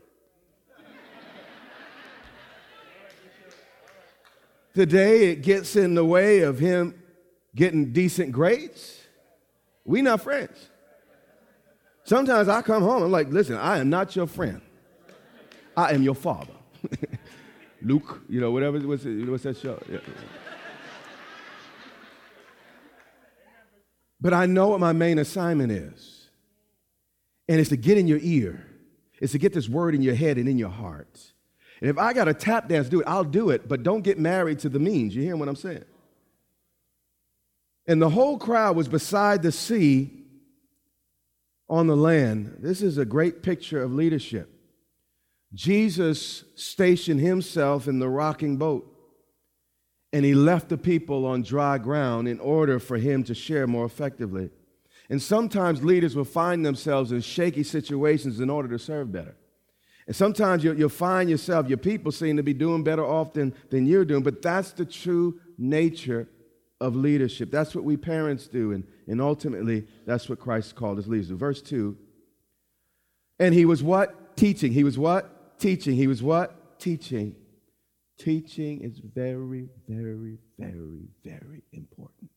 the 4.74 4.86
day 4.86 5.30
it 5.30 5.42
gets 5.42 5.76
in 5.76 5.94
the 5.94 6.04
way 6.04 6.40
of 6.40 6.58
him 6.58 7.00
getting 7.54 7.92
decent 7.92 8.32
grades, 8.32 9.00
we 9.84 10.02
not 10.02 10.22
friends. 10.22 10.68
Sometimes 12.04 12.48
I 12.48 12.62
come 12.62 12.82
home, 12.82 13.02
I'm 13.04 13.12
like, 13.12 13.28
listen, 13.28 13.56
I 13.56 13.78
am 13.78 13.90
not 13.90 14.16
your 14.16 14.26
friend. 14.26 14.60
I 15.76 15.92
am 15.92 16.02
your 16.02 16.14
father. 16.14 16.52
Luke, 17.82 18.22
you 18.28 18.40
know, 18.40 18.50
whatever, 18.50 18.78
what's, 18.80 19.04
what's 19.04 19.44
that 19.44 19.56
show? 19.56 19.80
Yeah. 19.88 19.98
But 24.20 24.34
I 24.34 24.46
know 24.46 24.68
what 24.68 24.80
my 24.80 24.92
main 24.92 25.18
assignment 25.18 25.72
is. 25.72 26.28
And 27.48 27.58
it's 27.58 27.70
to 27.70 27.76
get 27.76 27.98
in 27.98 28.06
your 28.06 28.18
ear. 28.20 28.66
It's 29.20 29.32
to 29.32 29.38
get 29.38 29.52
this 29.52 29.68
word 29.68 29.94
in 29.94 30.02
your 30.02 30.14
head 30.14 30.36
and 30.36 30.48
in 30.48 30.58
your 30.58 30.68
heart. 30.68 31.18
And 31.80 31.88
if 31.88 31.98
I 31.98 32.12
got 32.12 32.24
to 32.24 32.34
tap 32.34 32.68
dance, 32.68 32.88
do 32.88 33.00
it, 33.00 33.06
I'll 33.06 33.24
do 33.24 33.50
it. 33.50 33.68
But 33.68 33.82
don't 33.82 34.02
get 34.02 34.18
married 34.18 34.58
to 34.60 34.68
the 34.68 34.78
means. 34.78 35.14
You 35.14 35.22
hear 35.22 35.36
what 35.36 35.48
I'm 35.48 35.56
saying? 35.56 35.84
And 37.86 38.00
the 38.00 38.10
whole 38.10 38.38
crowd 38.38 38.76
was 38.76 38.88
beside 38.88 39.42
the 39.42 39.52
sea 39.52 40.10
on 41.68 41.86
the 41.86 41.96
land. 41.96 42.58
This 42.60 42.82
is 42.82 42.98
a 42.98 43.04
great 43.04 43.42
picture 43.42 43.82
of 43.82 43.92
leadership. 43.92 44.48
Jesus 45.54 46.44
stationed 46.54 47.20
himself 47.20 47.88
in 47.88 47.98
the 47.98 48.08
rocking 48.08 48.56
boat 48.56 48.86
and 50.12 50.24
he 50.24 50.34
left 50.34 50.68
the 50.68 50.78
people 50.78 51.24
on 51.24 51.42
dry 51.42 51.78
ground 51.78 52.26
in 52.28 52.40
order 52.40 52.78
for 52.78 52.98
him 52.98 53.22
to 53.24 53.34
share 53.34 53.66
more 53.66 53.84
effectively. 53.84 54.50
And 55.08 55.20
sometimes 55.20 55.82
leaders 55.84 56.14
will 56.14 56.24
find 56.24 56.64
themselves 56.64 57.12
in 57.12 57.20
shaky 57.20 57.62
situations 57.62 58.40
in 58.40 58.50
order 58.50 58.68
to 58.68 58.78
serve 58.78 59.12
better. 59.12 59.36
And 60.06 60.16
sometimes 60.16 60.64
you'll, 60.64 60.76
you'll 60.76 60.88
find 60.88 61.30
yourself, 61.30 61.68
your 61.68 61.78
people 61.78 62.10
seem 62.10 62.36
to 62.36 62.42
be 62.42 62.54
doing 62.54 62.82
better 62.82 63.04
often 63.04 63.54
than, 63.70 63.86
you're 63.86 64.04
doing, 64.04 64.22
but 64.22 64.42
that's 64.42 64.72
the 64.72 64.84
true 64.84 65.38
nature 65.58 66.28
of 66.80 66.96
leadership. 66.96 67.50
That's 67.50 67.74
what 67.74 67.84
we 67.84 67.96
parents 67.96 68.48
do, 68.48 68.72
and, 68.72 68.84
and 69.06 69.20
ultimately, 69.20 69.86
that's 70.06 70.28
what 70.28 70.40
Christ 70.40 70.74
called 70.74 70.98
us 70.98 71.06
leaders. 71.06 71.28
Verse 71.28 71.60
2 71.62 71.96
And 73.38 73.54
he 73.54 73.64
was 73.64 73.82
what? 73.82 74.36
Teaching. 74.36 74.72
He 74.72 74.82
was 74.82 74.98
what? 74.98 75.58
Teaching. 75.60 75.94
He 75.94 76.06
was 76.06 76.22
what? 76.22 76.78
Teaching. 76.80 77.36
Teaching 78.20 78.82
is 78.82 78.98
very, 78.98 79.68
very, 79.88 80.36
very, 80.58 81.08
very 81.24 81.62
important. 81.72 82.30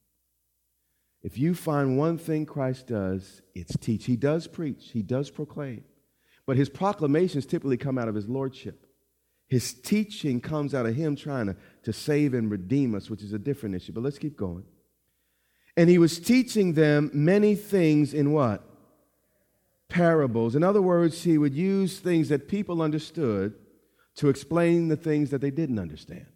If 1.22 1.38
you 1.38 1.54
find 1.54 1.98
one 1.98 2.18
thing 2.18 2.46
Christ 2.46 2.88
does, 2.88 3.42
it's 3.54 3.76
teach. 3.76 4.06
He 4.06 4.16
does 4.16 4.48
preach, 4.48 4.92
he 4.94 5.02
does 5.02 5.30
proclaim, 5.30 5.84
but 6.46 6.56
his 6.56 6.70
proclamations 6.70 7.46
typically 7.46 7.76
come 7.76 7.98
out 7.98 8.08
of 8.08 8.16
his 8.16 8.30
lordship. 8.30 8.86
His 9.50 9.74
teaching 9.74 10.40
comes 10.40 10.74
out 10.74 10.86
of 10.86 10.96
him 10.96 11.18
trying 11.18 11.48
to, 11.48 11.58
to 11.84 11.92
save 11.92 12.34
and 12.34 12.50
redeem 12.50 12.96
us, 12.96 13.10
which 13.10 13.22
is 13.22 13.34
a 13.34 13.40
different 13.40 13.76
issue. 13.76 13.92
But 13.92 14.04
let's 14.04 14.18
keep 14.18 14.38
going. 14.38 14.64
And 15.76 15.90
he 15.90 15.98
was 15.98 16.18
teaching 16.18 16.74
them 16.74 17.12
many 17.14 17.56
things 17.56 18.14
in 18.14 18.32
what? 18.32 18.64
Parables. 19.90 20.56
In 20.56 20.64
other 20.64 20.82
words, 20.82 21.24
he 21.24 21.38
would 21.38 21.54
use 21.54 22.00
things 22.00 22.30
that 22.30 22.48
people 22.48 22.82
understood 22.82 23.54
to 24.16 24.30
explain 24.30 24.88
the 24.88 24.96
things 24.96 25.30
that 25.32 25.42
they 25.42 25.52
didn't 25.52 25.80
understand. 25.80 26.28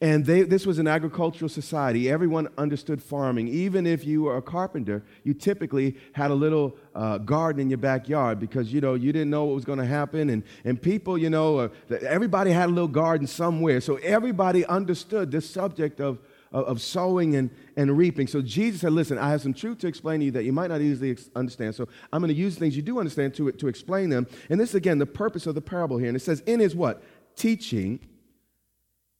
And 0.00 0.26
they, 0.26 0.42
this 0.42 0.66
was 0.66 0.80
an 0.80 0.88
agricultural 0.88 1.48
society. 1.48 2.10
Everyone 2.10 2.48
understood 2.58 3.00
farming. 3.00 3.46
Even 3.48 3.86
if 3.86 4.04
you 4.04 4.22
were 4.22 4.36
a 4.36 4.42
carpenter, 4.42 5.04
you 5.22 5.32
typically 5.32 5.96
had 6.12 6.32
a 6.32 6.34
little 6.34 6.76
uh, 6.94 7.18
garden 7.18 7.62
in 7.62 7.70
your 7.70 7.78
backyard 7.78 8.40
because, 8.40 8.72
you 8.72 8.80
know, 8.80 8.94
you 8.94 9.12
didn't 9.12 9.30
know 9.30 9.44
what 9.44 9.54
was 9.54 9.64
going 9.64 9.78
to 9.78 9.86
happen. 9.86 10.28
And, 10.30 10.42
and 10.64 10.82
people, 10.82 11.16
you 11.16 11.30
know, 11.30 11.58
uh, 11.60 11.68
everybody 12.00 12.50
had 12.50 12.68
a 12.68 12.72
little 12.72 12.88
garden 12.88 13.28
somewhere. 13.28 13.80
So 13.80 13.96
everybody 13.96 14.66
understood 14.66 15.30
this 15.30 15.48
subject 15.48 16.00
of, 16.00 16.18
of, 16.18 16.18
of, 16.64 16.80
sowing 16.80 17.36
and, 17.36 17.50
and 17.76 17.96
reaping. 17.96 18.26
So 18.26 18.40
Jesus 18.40 18.80
said, 18.80 18.92
listen, 18.92 19.18
I 19.18 19.30
have 19.30 19.42
some 19.42 19.54
truth 19.54 19.78
to 19.78 19.86
explain 19.86 20.20
to 20.20 20.26
you 20.26 20.32
that 20.32 20.44
you 20.44 20.52
might 20.52 20.68
not 20.68 20.80
easily 20.80 21.16
understand. 21.34 21.74
So 21.74 21.88
I'm 22.12 22.20
going 22.20 22.34
to 22.34 22.40
use 22.40 22.56
things 22.56 22.76
you 22.76 22.82
do 22.82 22.98
understand 22.98 23.34
to, 23.34 23.52
to 23.52 23.68
explain 23.68 24.10
them. 24.10 24.26
And 24.48 24.58
this, 24.58 24.74
again, 24.74 24.98
the 24.98 25.06
purpose 25.06 25.46
of 25.46 25.54
the 25.54 25.60
parable 25.60 25.98
here. 25.98 26.08
And 26.08 26.16
it 26.16 26.20
says, 26.20 26.40
in 26.40 26.60
his 26.60 26.74
what? 26.74 27.02
Teaching 27.36 28.00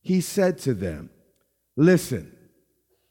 he 0.06 0.20
said 0.20 0.58
to 0.58 0.72
them, 0.72 1.10
Listen, 1.74 2.32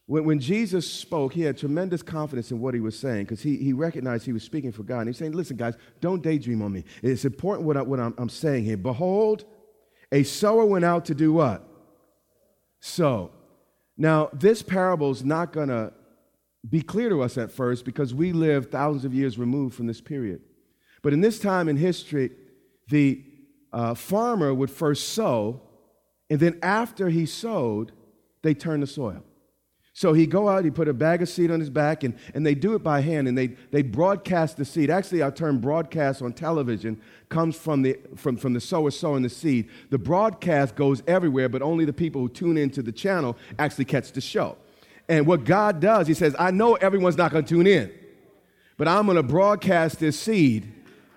when, 0.05 0.24
when 0.24 0.39
Jesus 0.39 0.89
spoke, 0.89 1.34
he 1.34 1.41
had 1.41 1.58
tremendous 1.58 2.01
confidence 2.01 2.51
in 2.51 2.62
what 2.62 2.74
he 2.74 2.79
was 2.79 2.98
saying 2.98 3.25
because 3.25 3.41
he, 3.41 3.58
he 3.58 3.74
recognized 3.74 4.25
he 4.25 4.32
was 4.32 4.44
speaking 4.44 4.72
for 4.72 4.84
God. 4.84 5.00
And 5.00 5.10
he's 5.10 5.17
saying, 5.17 5.34
Listen, 5.34 5.58
guys, 5.58 5.75
don't 6.00 6.24
daydream 6.24 6.62
on 6.62 6.72
me. 6.72 6.86
It's 7.03 7.25
important 7.25 7.67
what, 7.67 7.75
I, 7.75 7.82
what 7.82 8.00
I'm, 8.00 8.13
I'm 8.17 8.29
saying 8.29 8.63
here. 8.63 8.77
Behold, 8.77 9.44
a 10.10 10.24
sower 10.24 10.65
went 10.65 10.86
out 10.86 11.03
to 11.05 11.13
do 11.13 11.34
what? 11.34 11.67
Sow. 12.79 13.32
Now, 13.98 14.30
this 14.34 14.62
parable 14.62 15.12
is 15.12 15.24
not 15.24 15.54
going 15.54 15.70
to 15.70 15.94
be 16.68 16.82
clear 16.82 17.10
to 17.10 17.22
us 17.22 17.38
at 17.38 17.52
first 17.52 17.86
because 17.86 18.14
we 18.14 18.32
live 18.34 18.70
thousands 18.70 19.06
of 19.06 19.14
years 19.14 19.38
removed 19.38 19.75
from 19.75 19.88
this 19.88 20.02
period. 20.02 20.42
But 21.02 21.14
in 21.14 21.22
this 21.22 21.40
time 21.40 21.70
in 21.70 21.78
history, 21.78 22.32
the 22.90 23.24
uh, 23.72 23.94
farmer 23.94 24.54
would 24.54 24.72
first 24.72 25.10
sow 25.10 25.62
and 26.30 26.40
then 26.40 26.60
after 26.62 27.10
he 27.10 27.25
sowed, 27.25 27.92
they 28.42 28.54
turn 28.54 28.80
the 28.80 28.88
soil. 28.88 29.24
So 29.98 30.12
he'd 30.12 30.30
go 30.30 30.50
out, 30.50 30.66
he 30.66 30.72
put 30.72 30.90
a 30.90 30.94
bag 30.94 31.22
of 31.22 31.30
seed 31.30 31.50
on 31.50 31.62
his 31.62 31.70
back, 31.70 32.04
and, 32.04 32.16
and 32.34 32.46
they 32.46 32.54
do 32.54 32.75
it 32.75 32.84
by 32.84 33.00
hand, 33.00 33.30
and 33.30 33.38
they, 33.38 33.48
they 33.72 33.82
broadcast 33.82 34.58
the 34.58 34.66
seed. 34.66 34.90
Actually, 34.90 35.22
our 35.22 35.32
term 35.32 35.60
broadcast 35.60 36.22
on 36.22 36.34
television 36.34 37.02
comes 37.30 37.56
from 37.56 37.82
the, 37.82 37.98
from, 38.18 38.36
from 38.36 38.52
the 38.52 38.60
sower 38.60 38.92
sowing 38.92 39.24
the 39.24 39.30
seed. 39.30 39.70
The 39.92 39.98
broadcast 39.98 40.75
goes 40.75 41.02
everywhere, 41.08 41.48
but 41.48 41.62
only 41.62 41.86
the 41.86 41.94
people 41.94 42.20
who 42.20 42.28
tune 42.28 42.58
into 42.58 42.82
the 42.82 42.92
channel 42.92 43.38
actually 43.58 43.86
catch 43.86 44.12
the 44.12 44.20
show. 44.20 44.58
And 45.08 45.25
what 45.25 45.46
God 45.46 45.80
does, 45.80 46.08
he 46.08 46.14
says, 46.14 46.36
I 46.38 46.52
know 46.52 46.74
everyone's 46.74 47.16
not 47.16 47.32
going 47.32 47.46
to 47.46 47.50
tune 47.50 47.66
in, 47.66 47.90
but 48.75 48.90
I'm 48.90 49.06
going 49.06 49.16
to 49.16 49.24
broadcast 49.24 50.00
this 50.00 50.20
seed 50.20 50.74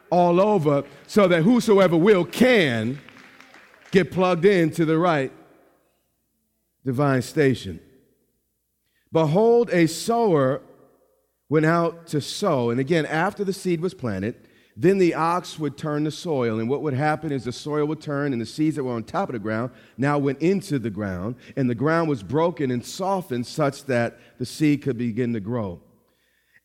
all 0.08 0.40
over 0.40 0.84
so 1.08 1.26
that 1.26 1.42
whosoever 1.42 1.96
will 1.96 2.24
can 2.24 3.00
get 3.90 4.12
plugged 4.12 4.44
into 4.44 4.84
the 4.84 4.96
right 4.96 5.32
divine 6.84 7.22
station. 7.22 7.80
Behold, 9.12 9.70
a 9.70 9.86
sower 9.86 10.62
went 11.48 11.66
out 11.66 12.06
to 12.08 12.20
sow. 12.20 12.70
And 12.70 12.78
again, 12.78 13.06
after 13.06 13.44
the 13.44 13.52
seed 13.52 13.80
was 13.80 13.94
planted, 13.94 14.36
then 14.76 14.98
the 14.98 15.14
ox 15.14 15.58
would 15.58 15.76
turn 15.76 16.04
the 16.04 16.10
soil. 16.10 16.60
And 16.60 16.68
what 16.68 16.82
would 16.82 16.94
happen 16.94 17.32
is 17.32 17.44
the 17.44 17.52
soil 17.52 17.86
would 17.86 18.00
turn, 18.00 18.32
and 18.32 18.40
the 18.40 18.46
seeds 18.46 18.76
that 18.76 18.84
were 18.84 18.92
on 18.92 19.02
top 19.02 19.28
of 19.28 19.32
the 19.32 19.38
ground 19.38 19.72
now 19.96 20.18
went 20.18 20.40
into 20.40 20.78
the 20.78 20.90
ground. 20.90 21.36
And 21.56 21.68
the 21.68 21.74
ground 21.74 22.08
was 22.08 22.22
broken 22.22 22.70
and 22.70 22.84
softened 22.84 23.46
such 23.46 23.84
that 23.86 24.18
the 24.38 24.46
seed 24.46 24.82
could 24.82 24.98
begin 24.98 25.32
to 25.32 25.40
grow. 25.40 25.80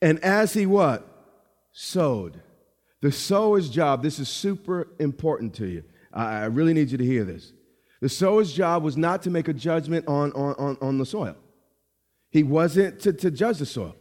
And 0.01 0.19
as 0.19 0.53
he 0.53 0.65
what? 0.65 1.07
Sowed. 1.71 2.41
The 3.01 3.11
sower's 3.11 3.69
job, 3.69 4.03
this 4.03 4.19
is 4.19 4.29
super 4.29 4.89
important 4.99 5.55
to 5.55 5.65
you. 5.65 5.83
I 6.13 6.45
really 6.45 6.73
need 6.73 6.91
you 6.91 6.97
to 6.99 7.05
hear 7.05 7.23
this. 7.23 7.51
The 7.99 8.09
sower's 8.09 8.53
job 8.53 8.83
was 8.83 8.95
not 8.95 9.23
to 9.23 9.31
make 9.31 9.47
a 9.47 9.53
judgment 9.53 10.07
on, 10.07 10.31
on, 10.33 10.53
on, 10.59 10.77
on 10.81 10.97
the 10.99 11.05
soil, 11.05 11.35
he 12.33 12.41
wasn't 12.41 12.99
to, 13.01 13.13
to 13.13 13.29
judge 13.29 13.59
the 13.59 13.65
soil. 13.65 13.95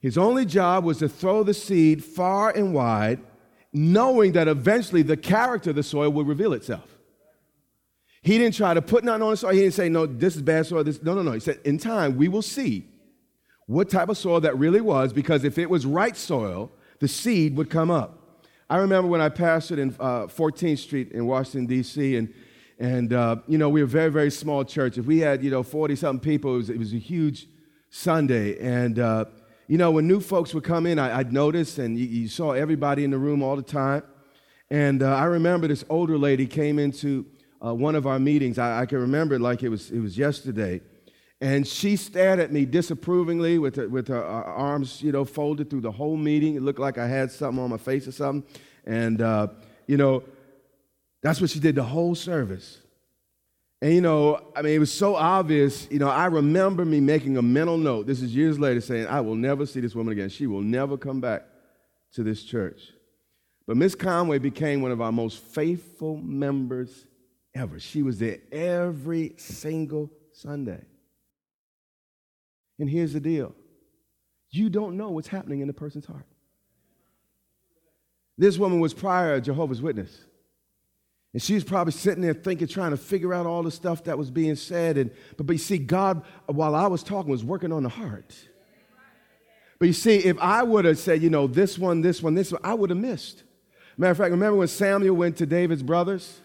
His 0.00 0.18
only 0.18 0.44
job 0.44 0.84
was 0.84 0.98
to 0.98 1.08
throw 1.08 1.42
the 1.42 1.54
seed 1.54 2.04
far 2.04 2.50
and 2.50 2.74
wide, 2.74 3.20
knowing 3.72 4.32
that 4.32 4.48
eventually 4.48 5.00
the 5.00 5.16
character 5.16 5.70
of 5.70 5.76
the 5.76 5.82
soil 5.82 6.10
would 6.10 6.28
reveal 6.28 6.52
itself. 6.52 6.94
He 8.20 8.36
didn't 8.36 8.54
try 8.54 8.74
to 8.74 8.82
put 8.82 9.02
nothing 9.02 9.22
on 9.22 9.30
the 9.30 9.36
soil. 9.38 9.52
He 9.52 9.60
didn't 9.60 9.74
say, 9.74 9.88
no, 9.88 10.04
this 10.04 10.36
is 10.36 10.42
bad 10.42 10.66
soil. 10.66 10.84
This. 10.84 11.02
No, 11.02 11.14
no, 11.14 11.22
no. 11.22 11.32
He 11.32 11.40
said, 11.40 11.58
in 11.64 11.78
time, 11.78 12.18
we 12.18 12.28
will 12.28 12.42
see 12.42 12.84
what 13.66 13.88
type 13.88 14.10
of 14.10 14.18
soil 14.18 14.40
that 14.42 14.58
really 14.58 14.82
was, 14.82 15.14
because 15.14 15.42
if 15.42 15.56
it 15.56 15.70
was 15.70 15.86
right 15.86 16.16
soil, 16.16 16.70
the 17.00 17.08
seed 17.08 17.56
would 17.56 17.70
come 17.70 17.90
up. 17.90 18.44
I 18.68 18.76
remember 18.76 19.08
when 19.08 19.22
I 19.22 19.30
pastored 19.30 19.78
in 19.78 19.96
uh, 19.98 20.26
14th 20.26 20.78
Street 20.78 21.12
in 21.12 21.26
Washington, 21.26 21.66
D.C., 21.66 22.16
and, 22.16 22.34
and 22.78 23.12
uh, 23.12 23.36
you 23.48 23.58
know, 23.58 23.68
we 23.68 23.80
were 23.80 23.86
a 23.86 23.88
very, 23.88 24.10
very 24.10 24.30
small 24.30 24.64
church. 24.64 24.98
If 24.98 25.06
we 25.06 25.18
had, 25.18 25.42
you 25.42 25.50
know, 25.50 25.62
40 25.62 25.96
something 25.96 26.20
people, 26.20 26.54
it 26.54 26.58
was, 26.58 26.70
it 26.70 26.78
was, 26.78 26.92
a 26.92 26.98
huge 26.98 27.48
Sunday. 27.90 28.56
And, 28.60 29.00
uh, 29.00 29.24
you 29.66 29.78
know, 29.78 29.90
when 29.90 30.06
new 30.06 30.20
folks 30.20 30.54
would 30.54 30.62
come 30.62 30.86
in, 30.86 30.98
I, 30.98 31.18
would 31.18 31.32
notice, 31.32 31.78
and 31.78 31.98
you, 31.98 32.06
you, 32.06 32.28
saw 32.28 32.52
everybody 32.52 33.02
in 33.02 33.10
the 33.10 33.18
room 33.18 33.42
all 33.42 33.56
the 33.56 33.62
time. 33.62 34.04
And 34.70 35.02
uh, 35.02 35.14
I 35.14 35.24
remember 35.24 35.66
this 35.66 35.84
older 35.88 36.16
lady 36.16 36.46
came 36.46 36.78
into 36.78 37.26
uh, 37.64 37.74
one 37.74 37.96
of 37.96 38.06
our 38.06 38.20
meetings. 38.20 38.58
I, 38.58 38.82
I, 38.82 38.86
can 38.86 38.98
remember 38.98 39.34
it 39.34 39.40
like 39.40 39.64
it 39.64 39.70
was, 39.70 39.90
it 39.90 39.98
was 39.98 40.16
yesterday. 40.16 40.80
And 41.40 41.66
she 41.66 41.96
stared 41.96 42.38
at 42.38 42.52
me 42.52 42.64
disapprovingly 42.64 43.58
with 43.58 43.76
her, 43.76 43.88
with 43.88 44.08
her 44.08 44.24
arms, 44.24 45.02
you 45.02 45.10
know, 45.10 45.24
folded 45.24 45.68
through 45.68 45.80
the 45.80 45.92
whole 45.92 46.16
meeting. 46.16 46.54
It 46.54 46.62
looked 46.62 46.80
like 46.80 46.96
I 46.96 47.08
had 47.08 47.32
something 47.32 47.62
on 47.62 47.70
my 47.70 47.76
face 47.76 48.06
or 48.06 48.12
something. 48.12 48.48
And, 48.86 49.20
uh, 49.20 49.48
you 49.86 49.96
know, 49.96 50.22
that's 51.22 51.40
what 51.40 51.50
she 51.50 51.60
did 51.60 51.74
the 51.74 51.82
whole 51.82 52.14
service. 52.14 52.78
And, 53.80 53.94
you 53.94 54.00
know, 54.00 54.40
I 54.56 54.62
mean, 54.62 54.74
it 54.74 54.78
was 54.78 54.92
so 54.92 55.14
obvious. 55.14 55.88
You 55.90 56.00
know, 56.00 56.08
I 56.08 56.26
remember 56.26 56.84
me 56.84 57.00
making 57.00 57.36
a 57.36 57.42
mental 57.42 57.78
note. 57.78 58.06
This 58.06 58.22
is 58.22 58.34
years 58.34 58.58
later 58.58 58.80
saying, 58.80 59.06
I 59.06 59.20
will 59.20 59.36
never 59.36 59.66
see 59.66 59.80
this 59.80 59.94
woman 59.94 60.12
again. 60.12 60.28
She 60.30 60.46
will 60.46 60.62
never 60.62 60.96
come 60.96 61.20
back 61.20 61.44
to 62.14 62.22
this 62.22 62.42
church. 62.42 62.90
But 63.66 63.76
Miss 63.76 63.94
Conway 63.94 64.38
became 64.38 64.82
one 64.82 64.90
of 64.90 65.00
our 65.00 65.12
most 65.12 65.38
faithful 65.38 66.16
members 66.16 67.06
ever. 67.54 67.78
She 67.78 68.02
was 68.02 68.18
there 68.18 68.38
every 68.50 69.34
single 69.36 70.10
Sunday. 70.32 70.82
And 72.78 72.88
here's 72.88 73.12
the 73.12 73.20
deal 73.20 73.54
you 74.50 74.70
don't 74.70 74.96
know 74.96 75.10
what's 75.10 75.28
happening 75.28 75.60
in 75.60 75.66
the 75.66 75.74
person's 75.74 76.06
heart. 76.06 76.26
This 78.38 78.56
woman 78.56 78.80
was 78.80 78.94
prior 78.94 79.34
a 79.34 79.40
Jehovah's 79.40 79.82
Witness. 79.82 80.16
And 81.32 81.42
she 81.42 81.54
was 81.54 81.64
probably 81.64 81.92
sitting 81.92 82.22
there 82.22 82.34
thinking, 82.34 82.66
trying 82.66 82.92
to 82.92 82.96
figure 82.96 83.34
out 83.34 83.46
all 83.46 83.62
the 83.62 83.70
stuff 83.70 84.04
that 84.04 84.16
was 84.16 84.30
being 84.30 84.56
said. 84.56 84.96
And, 84.96 85.10
but, 85.36 85.46
but 85.46 85.52
you 85.52 85.58
see, 85.58 85.78
God, 85.78 86.22
while 86.46 86.74
I 86.74 86.86
was 86.86 87.02
talking, 87.02 87.30
was 87.30 87.44
working 87.44 87.72
on 87.72 87.82
the 87.82 87.88
heart. 87.88 88.34
But 89.78 89.86
you 89.86 89.92
see, 89.92 90.16
if 90.16 90.38
I 90.38 90.62
would 90.62 90.84
have 90.86 90.98
said, 90.98 91.22
you 91.22 91.30
know, 91.30 91.46
this 91.46 91.78
one, 91.78 92.00
this 92.00 92.22
one, 92.22 92.34
this 92.34 92.50
one, 92.50 92.60
I 92.64 92.74
would 92.74 92.90
have 92.90 92.98
missed. 92.98 93.44
Matter 93.96 94.12
of 94.12 94.16
fact, 94.16 94.30
remember 94.30 94.58
when 94.58 94.68
Samuel 94.68 95.16
went 95.16 95.36
to 95.36 95.46
David's 95.46 95.82
brothers? 95.82 96.40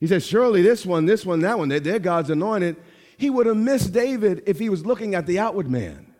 He 0.00 0.06
said, 0.06 0.22
surely 0.22 0.60
this 0.60 0.84
one, 0.84 1.06
this 1.06 1.24
one, 1.24 1.40
that 1.40 1.58
one, 1.58 1.68
they're, 1.68 1.80
they're 1.80 1.98
God's 1.98 2.30
anointed. 2.30 2.76
He 3.16 3.30
would 3.30 3.46
have 3.46 3.56
missed 3.56 3.92
David 3.92 4.42
if 4.46 4.58
he 4.58 4.68
was 4.68 4.84
looking 4.84 5.14
at 5.14 5.26
the 5.26 5.38
outward 5.38 5.70
man. 5.70 6.12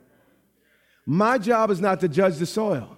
My 1.07 1.39
job 1.39 1.71
is 1.71 1.81
not 1.81 2.01
to 2.01 2.09
judge 2.09 2.37
the 2.37 2.47
soil. 2.47 2.97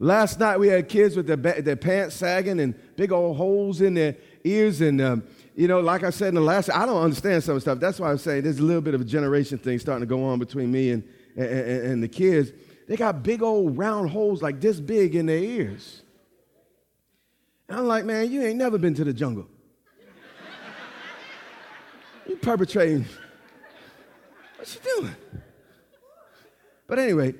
Last 0.00 0.38
night 0.38 0.58
we 0.60 0.68
had 0.68 0.88
kids 0.88 1.16
with 1.16 1.26
their, 1.26 1.36
their 1.36 1.76
pants 1.76 2.14
sagging 2.14 2.60
and 2.60 2.74
big 2.96 3.10
old 3.10 3.36
holes 3.36 3.80
in 3.80 3.94
their 3.94 4.16
ears. 4.44 4.80
And, 4.80 5.00
um, 5.00 5.24
you 5.56 5.66
know, 5.66 5.80
like 5.80 6.04
I 6.04 6.10
said 6.10 6.28
in 6.28 6.34
the 6.36 6.40
last, 6.40 6.70
I 6.70 6.86
don't 6.86 7.02
understand 7.02 7.42
some 7.42 7.58
stuff. 7.58 7.80
That's 7.80 7.98
why 7.98 8.10
I'm 8.10 8.18
saying 8.18 8.44
there's 8.44 8.60
a 8.60 8.62
little 8.62 8.82
bit 8.82 8.94
of 8.94 9.00
a 9.00 9.04
generation 9.04 9.58
thing 9.58 9.78
starting 9.80 10.02
to 10.02 10.06
go 10.06 10.24
on 10.24 10.38
between 10.38 10.70
me 10.70 10.92
and, 10.92 11.02
and, 11.36 11.48
and 11.48 12.02
the 12.02 12.08
kids. 12.08 12.52
They 12.86 12.96
got 12.96 13.24
big 13.24 13.42
old 13.42 13.76
round 13.76 14.10
holes 14.10 14.40
like 14.40 14.60
this 14.60 14.78
big 14.78 15.16
in 15.16 15.26
their 15.26 15.38
ears. 15.38 16.02
And 17.68 17.78
I'm 17.80 17.86
like, 17.86 18.04
man, 18.04 18.30
you 18.30 18.42
ain't 18.42 18.56
never 18.56 18.78
been 18.78 18.94
to 18.94 19.04
the 19.04 19.12
jungle. 19.12 19.46
you 22.26 22.36
perpetrating. 22.36 23.04
What 24.56 24.74
you 24.74 25.02
doing? 25.02 25.16
But 26.86 26.98
anyway, 26.98 27.34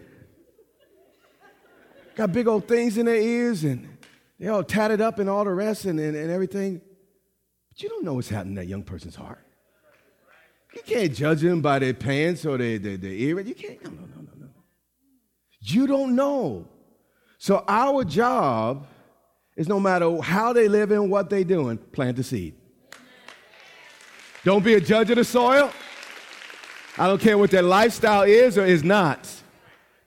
got 2.18 2.32
big 2.32 2.48
old 2.48 2.66
things 2.66 2.98
in 2.98 3.06
their 3.06 3.14
ears 3.14 3.62
and 3.62 3.88
they 4.40 4.48
all 4.48 4.64
tatted 4.64 5.00
up 5.00 5.20
and 5.20 5.30
all 5.30 5.44
the 5.44 5.54
rest 5.54 5.84
and, 5.84 6.00
and, 6.00 6.16
and 6.16 6.30
everything. 6.32 6.80
But 7.70 7.80
you 7.80 7.88
don't 7.88 8.04
know 8.04 8.14
what's 8.14 8.28
happening 8.28 8.52
in 8.52 8.56
that 8.56 8.66
young 8.66 8.82
person's 8.82 9.14
heart. 9.14 9.46
You 10.74 10.82
can't 10.82 11.14
judge 11.14 11.40
them 11.42 11.62
by 11.62 11.78
their 11.78 11.94
pants 11.94 12.44
or 12.44 12.58
their, 12.58 12.78
their, 12.80 12.96
their. 12.96 13.12
You 13.12 13.54
can't. 13.54 13.82
No, 13.84 13.90
no, 13.90 13.96
no, 13.96 14.22
no, 14.22 14.32
no. 14.36 14.48
You 15.60 15.86
don't 15.86 16.16
know. 16.16 16.66
So 17.38 17.64
our 17.68 18.02
job 18.02 18.88
is 19.56 19.68
no 19.68 19.78
matter 19.78 20.20
how 20.20 20.52
they 20.52 20.66
live 20.68 20.90
and 20.90 21.10
what 21.12 21.30
they 21.30 21.44
doing, 21.44 21.78
plant 21.78 22.16
the 22.16 22.24
seed. 22.24 22.54
Don't 24.44 24.64
be 24.64 24.74
a 24.74 24.80
judge 24.80 25.10
of 25.10 25.16
the 25.16 25.24
soil. 25.24 25.70
I 26.96 27.06
don't 27.06 27.20
care 27.20 27.38
what 27.38 27.52
their 27.52 27.62
lifestyle 27.62 28.22
is 28.22 28.58
or 28.58 28.64
is 28.64 28.82
not. 28.82 29.28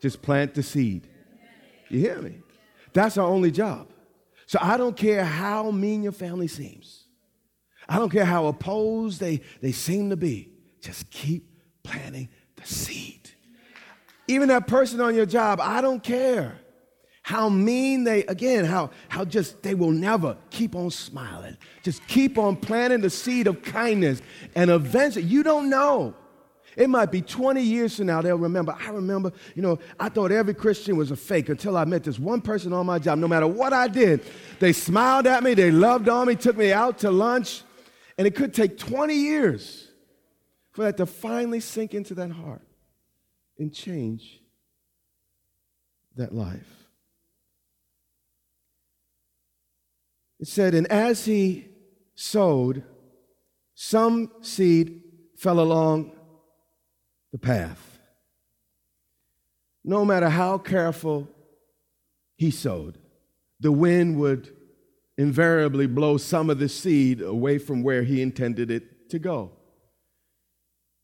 Just 0.02 0.22
plant 0.22 0.54
the 0.54 0.64
seed. 0.64 1.08
You 1.92 2.00
hear 2.00 2.22
me? 2.22 2.40
That's 2.94 3.18
our 3.18 3.28
only 3.28 3.52
job. 3.52 3.88
So 4.46 4.60
I 4.62 4.78
don't 4.78 4.96
care 4.96 5.24
how 5.24 5.72
mean 5.72 6.04
your 6.04 6.12
family 6.12 6.48
seems. 6.48 7.06
I 7.88 7.98
don't 7.98 8.10
care 8.10 8.26
how 8.26 8.48
opposed 8.48 9.20
they, 9.20 9.42
they 9.62 9.72
seem 9.72 10.10
to 10.10 10.18
be. 10.18 10.54
Just 10.82 11.10
keep 11.10 11.50
planting 11.84 12.30
the 12.56 12.66
seed. 12.66 13.30
Even 14.28 14.48
that 14.48 14.68
person 14.68 15.02
on 15.02 15.16
your 15.16 15.26
job, 15.26 15.60
I 15.60 15.82
don't 15.82 16.02
care 16.02 16.58
how 17.24 17.50
mean 17.50 18.04
they, 18.04 18.24
again, 18.26 18.66
how, 18.66 18.92
how 19.10 19.26
just 19.26 19.62
they 19.62 19.76
will 19.76 19.92
never 19.92 20.38
keep 20.50 20.76
on 20.76 20.90
smiling. 20.90 21.58
Just 21.84 22.06
keep 22.08 22.38
on 22.38 22.56
planting 22.56 23.02
the 23.02 23.10
seed 23.10 23.48
of 23.48 23.62
kindness. 23.62 24.22
And 24.56 24.72
eventually, 24.72 25.26
you 25.26 25.44
don't 25.44 25.70
know. 25.70 26.16
It 26.78 26.90
might 26.90 27.12
be 27.12 27.22
20 27.22 27.62
years 27.62 27.98
from 27.98 28.08
now, 28.08 28.22
they'll 28.22 28.38
remember. 28.38 28.76
I 28.80 28.90
remember, 28.90 29.32
you 29.56 29.62
know, 29.62 29.80
I 30.00 30.10
thought 30.10 30.32
every 30.32 30.54
Christian 30.54 30.96
was 30.96 31.12
a 31.12 31.16
fake 31.16 31.50
until 31.50 31.76
I 31.76 31.86
met 31.86 32.04
this 32.04 32.18
one 32.18 32.42
person 32.42 32.72
on 32.72 32.86
my 32.86 33.00
job. 33.00 33.20
No 33.20 33.28
matter 33.28 33.48
what 33.48 33.74
I 33.74 33.88
did, 33.88 34.24
they 34.60 34.72
smiled 34.74 35.28
at 35.28 35.44
me, 35.44 35.54
they 35.54 35.72
loved 35.72 36.08
on 36.08 36.28
me, 36.28 36.36
took 36.36 36.56
me 36.56 36.72
out 36.72 37.00
to 37.00 37.12
lunch. 37.12 37.64
And 38.18 38.26
it 38.28 38.36
could 38.36 38.54
take 38.54 38.78
20 38.78 39.14
years 39.14 39.88
for 40.72 40.84
that 40.84 40.98
to 40.98 41.06
finally 41.06 41.60
sink 41.60 41.94
into 41.94 42.14
that 42.16 42.32
heart 42.32 42.62
and 43.58 43.74
change 43.74 44.42
that 46.16 46.34
life. 46.34 46.88
It 50.40 50.48
said, 50.48 50.74
And 50.74 50.88
as 50.88 51.26
he 51.26 51.68
sowed, 52.16 52.84
some 53.76 54.32
seed 54.42 55.02
fell 55.38 55.60
along 55.60 56.12
the 57.32 57.38
path. 57.38 58.00
No 59.84 60.06
matter 60.06 60.30
how 60.30 60.58
careful 60.58 61.28
he 62.38 62.52
sowed, 62.52 62.98
the 63.60 63.72
wind 63.72 64.20
would 64.20 64.56
invariably 65.18 65.88
blow 65.88 66.18
some 66.18 66.50
of 66.50 66.60
the 66.60 66.70
seed 66.70 67.22
away 67.22 67.58
from 67.58 67.84
where 67.84 68.04
he 68.04 68.22
intended 68.22 68.72
it 68.72 69.10
to 69.10 69.20
go. 69.20 69.52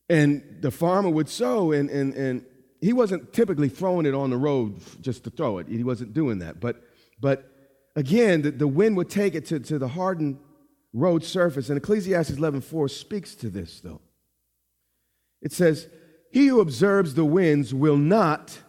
And 0.10 0.58
the 0.62 0.72
farmer 0.72 1.10
would 1.10 1.30
sow, 1.30 1.72
and, 1.72 1.90
and, 1.90 2.14
and 2.14 2.46
he 2.82 2.94
wasn't 2.94 3.34
typically 3.34 3.70
throwing 3.70 4.06
it 4.06 4.14
on 4.14 4.30
the 4.30 4.38
road 4.38 4.80
just 5.02 5.24
to 5.26 5.30
throw 5.30 5.58
it. 5.58 5.68
He 5.68 5.84
wasn't 5.84 6.14
doing 6.14 6.40
that. 6.40 6.60
But, 6.60 6.82
but 7.20 7.50
again, 7.96 8.42
the, 8.44 8.52
the 8.52 8.68
wind 8.68 8.96
would 8.98 9.10
take 9.10 9.36
it 9.36 9.46
to, 9.48 9.60
to 9.60 9.78
the 9.78 9.90
hardened 9.90 10.40
road 10.94 11.24
surface. 11.24 11.70
And 11.70 11.78
Ecclesiastes 11.78 12.32
11.4 12.32 12.90
speaks 12.90 13.36
to 13.36 13.50
this, 13.50 13.82
though. 13.82 14.02
It 15.42 15.52
says, 15.52 15.88
He 16.32 16.48
who 16.48 16.60
observes 16.60 17.14
the 17.14 17.26
winds 17.26 17.74
will 17.74 17.98
not 17.98 18.60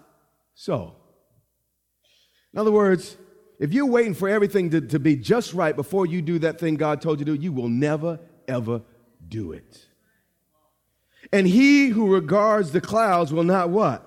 sow. 0.55 0.95
In 2.53 2.59
other 2.59 2.73
words, 2.73 3.17
if 3.59 3.73
you're 3.73 3.87
waiting 3.87 4.15
for 4.15 4.29
everything 4.29 4.71
to, 4.71 4.81
to 4.81 4.99
be 4.99 5.17
just 5.17 5.53
right 5.53 5.75
before 5.75 6.07
you 6.07 6.23
do 6.23 6.39
that 6.41 6.61
thing 6.61 6.77
God 6.77 7.01
told 7.01 7.19
you 7.19 7.25
to 7.27 7.37
do, 7.37 7.43
you 7.43 7.53
will 7.53 7.69
never, 7.69 8.21
ever 8.47 8.83
do 9.27 9.53
it. 9.53 9.87
And 11.33 11.47
he 11.47 11.89
who 11.89 12.13
regards 12.13 12.71
the 12.71 12.81
clouds 12.81 13.33
will 13.33 13.45
not 13.45 13.71
what? 13.71 14.05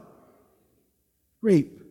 Reap. 1.42 1.82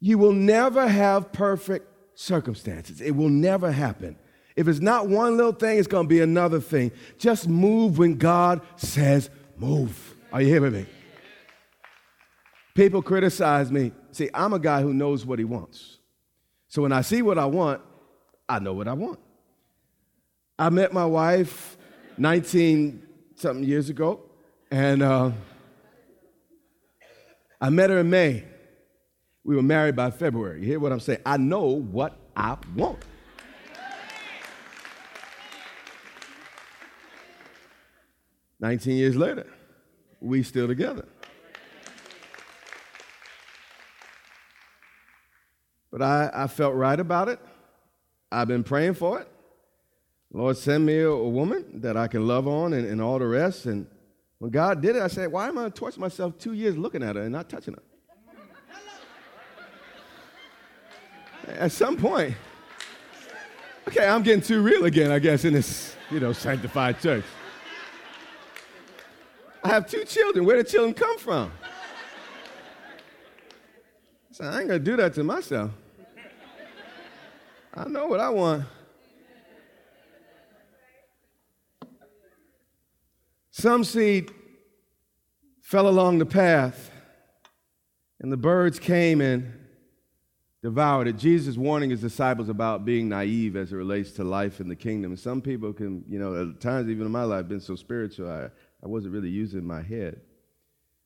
You 0.00 0.18
will 0.18 0.32
never 0.32 0.86
have 0.86 1.32
perfect 1.32 1.86
circumstances. 2.14 3.00
It 3.00 3.12
will 3.12 3.28
never 3.28 3.72
happen. 3.72 4.16
If 4.56 4.68
it's 4.68 4.80
not 4.80 5.08
one 5.08 5.36
little 5.36 5.52
thing, 5.52 5.78
it's 5.78 5.88
going 5.88 6.06
to 6.06 6.08
be 6.08 6.20
another 6.20 6.60
thing. 6.60 6.92
Just 7.18 7.48
move 7.48 7.98
when 7.98 8.16
God 8.16 8.60
says 8.76 9.30
move. 9.56 10.14
Are 10.32 10.42
you 10.42 10.48
hearing 10.48 10.72
me? 10.72 10.86
People 12.74 13.02
criticize 13.02 13.72
me. 13.72 13.92
See, 14.12 14.28
I'm 14.34 14.52
a 14.52 14.58
guy 14.58 14.82
who 14.82 14.92
knows 14.92 15.24
what 15.24 15.38
he 15.38 15.44
wants. 15.44 15.98
So 16.68 16.82
when 16.82 16.92
I 16.92 17.00
see 17.00 17.22
what 17.22 17.38
I 17.38 17.46
want, 17.46 17.80
I 18.48 18.58
know 18.58 18.74
what 18.74 18.88
I 18.88 18.92
want. 18.92 19.18
I 20.58 20.70
met 20.70 20.92
my 20.92 21.06
wife 21.06 21.76
19 22.18 23.02
something 23.36 23.64
years 23.64 23.88
ago. 23.88 24.20
And 24.70 25.02
uh, 25.02 25.32
I 27.60 27.70
met 27.70 27.90
her 27.90 27.98
in 27.98 28.10
May. 28.10 28.44
We 29.44 29.56
were 29.56 29.62
married 29.62 29.96
by 29.96 30.10
February. 30.10 30.60
You 30.60 30.66
hear 30.66 30.80
what 30.80 30.92
I'm 30.92 31.00
saying? 31.00 31.20
I 31.24 31.38
know 31.38 31.64
what 31.64 32.16
I 32.36 32.56
want. 32.76 32.98
Nineteen 38.60 38.96
years 38.96 39.16
later, 39.16 39.46
we 40.20 40.42
still 40.42 40.66
together. 40.66 41.06
But 45.90 46.02
I, 46.02 46.30
I 46.34 46.46
felt 46.46 46.74
right 46.74 46.98
about 46.98 47.28
it. 47.28 47.40
I've 48.30 48.48
been 48.48 48.64
praying 48.64 48.94
for 48.94 49.20
it. 49.20 49.28
Lord, 50.32 50.56
send 50.58 50.84
me 50.84 51.00
a, 51.00 51.14
woman 51.14 51.80
that 51.80 51.96
I 51.96 52.06
can 52.06 52.26
love 52.26 52.46
on 52.46 52.74
and, 52.74 52.86
and 52.86 53.00
all 53.00 53.18
the 53.18 53.26
rest. 53.26 53.64
And 53.64 53.86
when 54.38 54.50
God 54.50 54.82
did 54.82 54.96
it, 54.96 55.02
I 55.02 55.08
said, 55.08 55.32
Why 55.32 55.48
am 55.48 55.56
I 55.56 55.70
torturing 55.70 56.02
myself 56.02 56.38
two 56.38 56.52
years 56.52 56.76
looking 56.76 57.02
at 57.02 57.16
her 57.16 57.22
and 57.22 57.32
not 57.32 57.48
touching 57.48 57.74
her? 57.74 57.82
At 61.54 61.72
some 61.72 61.96
point, 61.96 62.34
okay, 63.88 64.06
I'm 64.06 64.22
getting 64.22 64.42
too 64.42 64.60
real 64.60 64.84
again, 64.84 65.10
I 65.10 65.18
guess, 65.18 65.46
in 65.46 65.54
this, 65.54 65.96
you 66.10 66.20
know, 66.20 66.34
sanctified 66.34 67.00
church. 67.00 67.24
I 69.68 69.72
have 69.72 69.86
two 69.86 70.04
children. 70.06 70.46
Where 70.46 70.56
did 70.56 70.68
children 70.68 70.94
come 70.94 71.18
from? 71.18 71.52
So 74.30 74.44
I 74.44 74.60
ain't 74.60 74.68
gonna 74.68 74.78
do 74.78 74.96
that 74.96 75.12
to 75.12 75.22
myself. 75.22 75.72
I 77.74 77.86
know 77.86 78.06
what 78.06 78.18
I 78.18 78.30
want. 78.30 78.64
Some 83.50 83.84
seed 83.84 84.30
fell 85.60 85.86
along 85.86 86.16
the 86.16 86.26
path, 86.26 86.90
and 88.20 88.32
the 88.32 88.38
birds 88.38 88.78
came 88.78 89.20
and 89.20 89.52
devoured 90.62 91.08
it. 91.08 91.18
Jesus 91.18 91.58
warning 91.58 91.90
his 91.90 92.00
disciples 92.00 92.48
about 92.48 92.86
being 92.86 93.10
naive 93.10 93.54
as 93.54 93.70
it 93.70 93.76
relates 93.76 94.12
to 94.12 94.24
life 94.24 94.60
in 94.60 94.68
the 94.68 94.76
kingdom. 94.76 95.14
some 95.14 95.42
people 95.42 95.74
can, 95.74 96.04
you 96.08 96.18
know, 96.18 96.48
at 96.48 96.58
times 96.58 96.88
even 96.88 97.04
in 97.04 97.12
my 97.12 97.24
life, 97.24 97.46
been 97.48 97.60
so 97.60 97.76
spiritual, 97.76 98.30
I, 98.30 98.48
I 98.82 98.86
wasn't 98.86 99.14
really 99.14 99.30
using 99.30 99.64
my 99.64 99.82
head. 99.82 100.20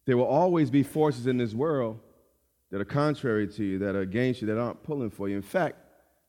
There 0.05 0.17
will 0.17 0.27
always 0.27 0.71
be 0.71 0.83
forces 0.83 1.27
in 1.27 1.39
this 1.39 1.55
world 1.55 2.01
that 2.71 2.81
are 2.81 2.87
contrary 2.87 3.47
to 3.47 3.65
you, 3.65 3.79
that 3.81 3.95
are 3.95 4.01
against 4.01 4.41
you, 4.41 4.49
that 4.49 4.59
aren't 4.59 4.83
pulling 4.83 5.11
for 5.11 5.29
you. 5.29 5.37
In 5.37 5.43
fact, 5.43 5.77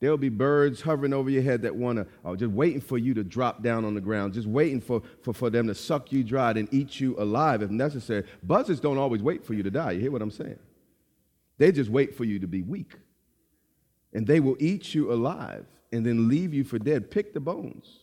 There'll 0.03 0.17
be 0.17 0.27
birds 0.27 0.81
hovering 0.81 1.13
over 1.13 1.29
your 1.29 1.43
head 1.43 1.61
that 1.61 1.73
want 1.73 1.97
to, 1.97 2.05
oh, 2.25 2.35
just 2.35 2.51
waiting 2.51 2.81
for 2.81 2.97
you 2.97 3.13
to 3.13 3.23
drop 3.23 3.63
down 3.63 3.85
on 3.85 3.93
the 3.93 4.01
ground, 4.01 4.33
just 4.33 4.49
waiting 4.49 4.81
for, 4.81 5.01
for, 5.21 5.31
for 5.33 5.49
them 5.49 5.65
to 5.67 5.73
suck 5.73 6.11
you 6.11 6.25
dry 6.25 6.51
and 6.51 6.67
eat 6.73 6.99
you 6.99 7.15
alive 7.17 7.61
if 7.61 7.69
necessary. 7.69 8.25
Buzzards 8.43 8.81
don't 8.81 8.97
always 8.97 9.23
wait 9.23 9.45
for 9.45 9.53
you 9.53 9.63
to 9.63 9.71
die. 9.71 9.91
You 9.91 10.01
hear 10.01 10.11
what 10.11 10.21
I'm 10.21 10.29
saying? 10.29 10.59
They 11.57 11.71
just 11.71 11.89
wait 11.89 12.17
for 12.17 12.25
you 12.25 12.37
to 12.39 12.47
be 12.47 12.63
weak. 12.63 12.95
And 14.11 14.27
they 14.27 14.41
will 14.41 14.57
eat 14.59 14.93
you 14.93 15.09
alive 15.13 15.65
and 15.93 16.05
then 16.05 16.27
leave 16.27 16.53
you 16.53 16.65
for 16.65 16.79
dead. 16.79 17.09
Pick 17.09 17.33
the 17.33 17.39
bones. 17.39 17.99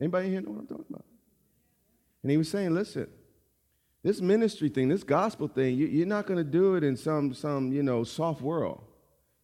Anybody 0.00 0.28
here 0.28 0.42
know 0.42 0.52
what 0.52 0.60
I'm 0.60 0.66
talking 0.68 0.86
about? 0.90 1.04
And 2.22 2.30
he 2.30 2.36
was 2.36 2.50
saying, 2.50 2.74
listen, 2.74 3.08
this 4.02 4.20
ministry 4.20 4.68
thing, 4.68 4.88
this 4.88 5.04
gospel 5.04 5.48
thing, 5.48 5.76
you, 5.76 6.02
are 6.02 6.06
not 6.06 6.26
going 6.26 6.38
to 6.38 6.44
do 6.44 6.74
it 6.74 6.84
in 6.84 6.96
some, 6.96 7.34
some, 7.34 7.72
you 7.72 7.82
know, 7.82 8.04
soft 8.04 8.40
world. 8.40 8.82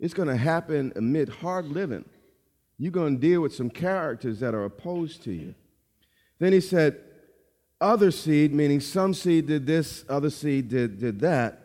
It's 0.00 0.14
going 0.14 0.28
to 0.28 0.36
happen 0.36 0.92
amid 0.96 1.28
hard 1.28 1.66
living. 1.66 2.04
You're 2.76 2.92
going 2.92 3.16
to 3.16 3.20
deal 3.20 3.40
with 3.40 3.54
some 3.54 3.70
characters 3.70 4.40
that 4.40 4.54
are 4.54 4.64
opposed 4.64 5.22
to 5.24 5.32
you. 5.32 5.54
Then 6.38 6.52
he 6.52 6.60
said, 6.60 7.00
other 7.80 8.10
seed, 8.10 8.52
meaning 8.52 8.80
some 8.80 9.14
seed 9.14 9.46
did 9.46 9.66
this, 9.66 10.04
other 10.08 10.30
seed 10.30 10.68
did, 10.68 10.98
did 10.98 11.20
that. 11.20 11.60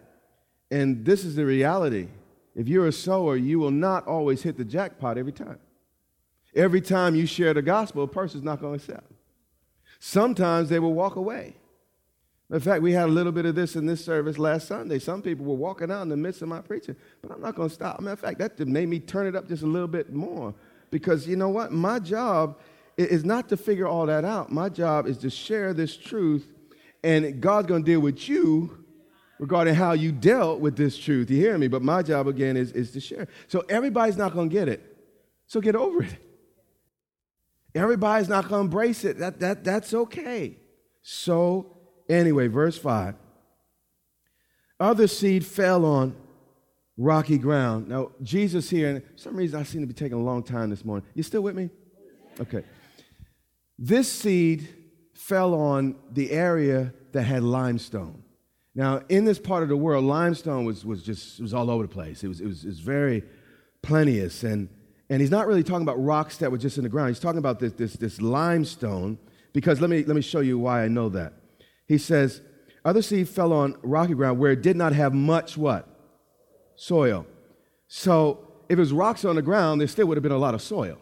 And 0.69 1.05
this 1.05 1.23
is 1.23 1.35
the 1.35 1.45
reality. 1.45 2.07
If 2.55 2.67
you're 2.67 2.87
a 2.87 2.91
sower, 2.91 3.35
you 3.35 3.59
will 3.59 3.71
not 3.71 4.07
always 4.07 4.41
hit 4.41 4.57
the 4.57 4.65
jackpot 4.65 5.17
every 5.17 5.31
time. 5.31 5.59
Every 6.55 6.81
time 6.81 7.15
you 7.15 7.25
share 7.25 7.53
the 7.53 7.63
gospel, 7.63 8.03
a 8.03 8.07
person's 8.07 8.43
not 8.43 8.61
going 8.61 8.79
to 8.79 8.83
accept. 8.83 9.11
Sometimes 10.05 10.67
they 10.67 10.79
will 10.79 10.93
walk 10.93 11.15
away. 11.15 11.55
In 12.51 12.59
fact, 12.59 12.81
we 12.81 12.91
had 12.91 13.05
a 13.05 13.11
little 13.11 13.31
bit 13.31 13.45
of 13.45 13.55
this 13.55 13.77
in 13.77 13.85
this 13.85 14.03
service 14.03 14.37
last 14.37 14.67
Sunday. 14.67 14.99
Some 14.99 15.21
people 15.21 15.45
were 15.45 15.55
walking 15.55 15.89
out 15.89 16.01
in 16.01 16.09
the 16.09 16.17
midst 16.17 16.41
of 16.41 16.49
my 16.49 16.59
preaching, 16.59 16.97
but 17.21 17.31
I'm 17.31 17.39
not 17.39 17.55
going 17.55 17.69
to 17.69 17.73
stop. 17.73 18.01
Matter 18.01 18.11
of 18.11 18.19
fact, 18.19 18.39
that 18.39 18.59
made 18.67 18.89
me 18.89 18.99
turn 18.99 19.27
it 19.27 19.33
up 19.33 19.47
just 19.47 19.63
a 19.63 19.65
little 19.65 19.87
bit 19.87 20.11
more 20.11 20.53
because 20.91 21.25
you 21.25 21.37
know 21.37 21.47
what? 21.47 21.71
My 21.71 21.99
job 21.99 22.59
is 22.97 23.23
not 23.23 23.47
to 23.47 23.55
figure 23.55 23.87
all 23.87 24.05
that 24.07 24.25
out. 24.25 24.51
My 24.51 24.67
job 24.67 25.07
is 25.07 25.17
to 25.19 25.29
share 25.29 25.73
this 25.73 25.95
truth, 25.95 26.45
and 27.01 27.39
God's 27.39 27.69
going 27.69 27.85
to 27.85 27.89
deal 27.89 28.01
with 28.01 28.27
you 28.27 28.83
regarding 29.39 29.73
how 29.73 29.93
you 29.93 30.11
dealt 30.11 30.59
with 30.59 30.75
this 30.75 30.97
truth. 30.97 31.31
You 31.31 31.37
hear 31.37 31.57
me? 31.57 31.69
But 31.69 31.81
my 31.81 32.03
job, 32.03 32.27
again, 32.27 32.57
is, 32.57 32.73
is 32.73 32.91
to 32.91 32.99
share. 32.99 33.29
So 33.47 33.63
everybody's 33.69 34.17
not 34.17 34.33
going 34.33 34.49
to 34.49 34.53
get 34.53 34.67
it. 34.67 34.97
So 35.47 35.61
get 35.61 35.77
over 35.77 36.03
it. 36.03 36.17
Everybody's 37.75 38.29
not 38.29 38.47
going 38.47 38.61
to 38.61 38.65
embrace 38.65 39.03
it. 39.03 39.17
That, 39.19 39.39
that, 39.39 39.63
that's 39.63 39.93
okay. 39.93 40.57
So, 41.01 41.77
anyway, 42.07 42.47
verse 42.47 42.77
5. 42.77 43.15
Other 44.79 45.07
seed 45.07 45.45
fell 45.45 45.85
on 45.85 46.15
rocky 46.97 47.37
ground. 47.37 47.87
Now, 47.87 48.11
Jesus 48.21 48.69
here, 48.69 48.89
and 48.89 49.03
for 49.03 49.17
some 49.17 49.35
reason 49.35 49.59
I 49.59 49.63
seem 49.63 49.81
to 49.81 49.87
be 49.87 49.93
taking 49.93 50.17
a 50.17 50.21
long 50.23 50.43
time 50.43 50.69
this 50.69 50.85
morning. 50.85 51.07
You 51.15 51.23
still 51.23 51.41
with 51.41 51.55
me? 51.55 51.69
Okay. 52.39 52.63
This 53.79 54.11
seed 54.11 54.67
fell 55.13 55.53
on 55.53 55.95
the 56.11 56.31
area 56.31 56.93
that 57.11 57.23
had 57.23 57.43
limestone. 57.43 58.23
Now, 58.75 59.01
in 59.09 59.25
this 59.25 59.39
part 59.39 59.63
of 59.63 59.69
the 59.69 59.77
world, 59.77 60.03
limestone 60.03 60.65
was, 60.65 60.85
was 60.85 61.03
just 61.03 61.39
was 61.39 61.53
all 61.53 61.69
over 61.69 61.83
the 61.83 61.93
place. 61.93 62.23
It 62.23 62.27
was, 62.27 62.41
it 62.41 62.47
was, 62.47 62.63
it 62.63 62.67
was 62.67 62.79
very 62.79 63.23
plenteous. 63.81 64.43
And, 64.43 64.69
and 65.13 65.21
he's 65.21 65.29
not 65.29 65.45
really 65.45 65.61
talking 65.61 65.83
about 65.83 66.03
rocks 66.03 66.37
that 66.37 66.51
were 66.51 66.57
just 66.57 66.77
in 66.77 66.83
the 66.83 66.89
ground. 66.89 67.09
He's 67.09 67.19
talking 67.19 67.37
about 67.37 67.59
this, 67.59 67.73
this, 67.73 67.93
this 67.93 68.19
limestone, 68.19 69.19
because 69.53 69.79
let 69.79 69.91
me, 69.91 70.03
let 70.03 70.15
me 70.15 70.23
show 70.23 70.39
you 70.39 70.57
why 70.57 70.83
I 70.83 70.87
know 70.87 71.07
that. 71.09 71.33
He 71.85 71.99
says, 71.99 72.41
Other 72.83 73.03
seed 73.03 73.29
fell 73.29 73.53
on 73.53 73.77
rocky 73.83 74.15
ground 74.15 74.39
where 74.39 74.53
it 74.53 74.63
did 74.63 74.75
not 74.75 74.91
have 74.91 75.13
much 75.13 75.55
what? 75.55 75.87
Soil. 76.75 77.27
So 77.87 78.53
if 78.67 78.79
it 78.79 78.79
was 78.79 78.91
rocks 78.91 79.23
on 79.23 79.35
the 79.35 79.43
ground, 79.43 79.81
there 79.81 79.87
still 79.87 80.07
would 80.07 80.17
have 80.17 80.23
been 80.23 80.31
a 80.31 80.37
lot 80.39 80.55
of 80.55 80.63
soil. 80.63 80.97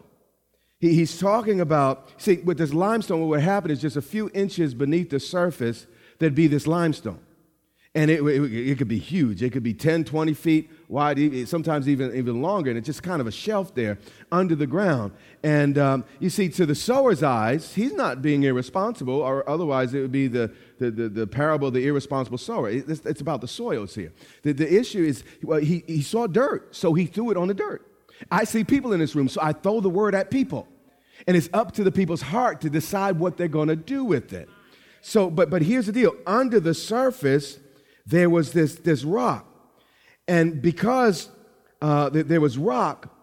He, 0.78 0.92
he's 0.92 1.18
talking 1.18 1.62
about, 1.62 2.10
see, 2.18 2.36
with 2.36 2.58
this 2.58 2.74
limestone, 2.74 3.18
what 3.18 3.28
would 3.28 3.40
happen 3.40 3.70
is 3.70 3.80
just 3.80 3.96
a 3.96 4.02
few 4.02 4.30
inches 4.34 4.74
beneath 4.74 5.08
the 5.08 5.20
surface, 5.20 5.86
there'd 6.18 6.34
be 6.34 6.48
this 6.48 6.66
limestone. 6.66 7.20
And 7.94 8.10
it, 8.10 8.22
it, 8.22 8.70
it, 8.70 8.78
could 8.78 8.88
be 8.88 8.98
huge. 8.98 9.42
It 9.42 9.52
could 9.52 9.62
be 9.62 9.74
10, 9.74 10.04
20 10.04 10.32
feet 10.32 10.70
wide, 10.88 11.18
sometimes 11.46 11.86
even, 11.86 12.16
even 12.16 12.40
longer. 12.40 12.70
And 12.70 12.78
it's 12.78 12.86
just 12.86 13.02
kind 13.02 13.20
of 13.20 13.26
a 13.26 13.30
shelf 13.30 13.74
there 13.74 13.98
under 14.30 14.54
the 14.54 14.66
ground. 14.66 15.12
And 15.42 15.76
um, 15.76 16.04
you 16.18 16.30
see, 16.30 16.48
to 16.50 16.64
the 16.64 16.74
sower's 16.74 17.22
eyes, 17.22 17.74
he's 17.74 17.92
not 17.92 18.22
being 18.22 18.44
irresponsible, 18.44 19.20
or 19.20 19.46
otherwise 19.46 19.92
it 19.92 20.00
would 20.00 20.12
be 20.12 20.26
the, 20.26 20.50
the, 20.78 20.90
the, 20.90 21.08
the 21.10 21.26
parable 21.26 21.68
of 21.68 21.74
the 21.74 21.86
irresponsible 21.86 22.38
sower. 22.38 22.70
It's, 22.70 23.04
it's 23.04 23.20
about 23.20 23.42
the 23.42 23.48
soils 23.48 23.94
here. 23.94 24.12
The, 24.42 24.52
the 24.52 24.74
issue 24.74 25.04
is, 25.04 25.22
well, 25.42 25.60
he, 25.60 25.84
he 25.86 26.00
saw 26.00 26.26
dirt, 26.26 26.74
so 26.74 26.94
he 26.94 27.04
threw 27.04 27.30
it 27.30 27.36
on 27.36 27.48
the 27.48 27.54
dirt. 27.54 27.86
I 28.30 28.44
see 28.44 28.64
people 28.64 28.94
in 28.94 29.00
this 29.00 29.14
room, 29.14 29.28
so 29.28 29.40
I 29.42 29.52
throw 29.52 29.80
the 29.80 29.90
word 29.90 30.14
at 30.14 30.30
people. 30.30 30.66
And 31.26 31.36
it's 31.36 31.50
up 31.52 31.72
to 31.72 31.84
the 31.84 31.92
people's 31.92 32.22
heart 32.22 32.62
to 32.62 32.70
decide 32.70 33.18
what 33.18 33.36
they're 33.36 33.48
going 33.48 33.68
to 33.68 33.76
do 33.76 34.04
with 34.04 34.32
it. 34.32 34.48
So, 35.02 35.30
but, 35.30 35.50
but 35.50 35.62
here's 35.62 35.86
the 35.86 35.92
deal 35.92 36.14
under 36.26 36.60
the 36.60 36.74
surface, 36.74 37.58
there 38.06 38.30
was 38.30 38.52
this, 38.52 38.76
this 38.76 39.04
rock. 39.04 39.46
And 40.28 40.62
because 40.62 41.28
uh, 41.80 42.10
th- 42.10 42.26
there 42.26 42.40
was 42.40 42.58
rock, 42.58 43.14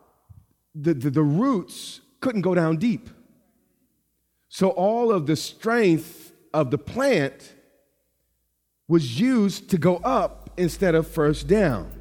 the, 0.76 0.94
the, 0.94 1.10
the 1.10 1.24
roots 1.24 2.02
couldn't 2.22 2.42
go 2.42 2.54
down 2.56 2.78
deep. 2.78 3.10
So 4.50 4.70
all 4.70 5.12
of 5.12 5.28
the 5.28 5.36
strength 5.36 6.34
of 6.54 6.72
the 6.72 6.78
plant 6.78 7.54
was 8.88 9.20
used 9.20 9.70
to 9.70 9.78
go 9.78 9.98
up 9.98 10.50
instead 10.58 10.96
of 10.96 11.08
first 11.08 11.48
down. 11.48 11.92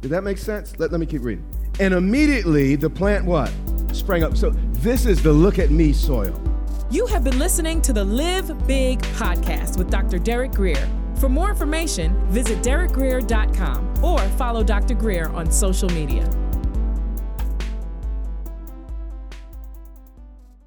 Did 0.00 0.10
that 0.10 0.22
make 0.22 0.38
sense? 0.38 0.78
Let, 0.78 0.92
let 0.92 1.00
me 1.00 1.06
keep 1.06 1.22
reading. 1.22 1.44
And 1.80 1.94
immediately 1.94 2.76
the 2.76 2.90
plant 2.90 3.24
what? 3.24 3.52
Sprang 3.92 4.22
up. 4.22 4.36
So 4.36 4.50
this 4.50 5.06
is 5.06 5.22
the 5.22 5.32
look 5.32 5.58
at 5.58 5.70
me 5.70 5.92
soil. 5.92 6.38
You 6.90 7.06
have 7.06 7.24
been 7.24 7.38
listening 7.38 7.82
to 7.82 7.92
the 7.92 8.04
Live 8.04 8.66
Big 8.66 9.00
podcast 9.18 9.78
with 9.78 9.90
Dr. 9.90 10.18
Derek 10.18 10.52
Grier. 10.52 10.88
For 11.18 11.28
more 11.28 11.48
information, 11.50 12.14
visit 12.28 12.62
derekgrier.com 12.62 14.04
or 14.04 14.18
follow 14.36 14.62
Dr. 14.62 14.94
Grier 14.94 15.30
on 15.30 15.50
social 15.50 15.88
media. 15.90 16.45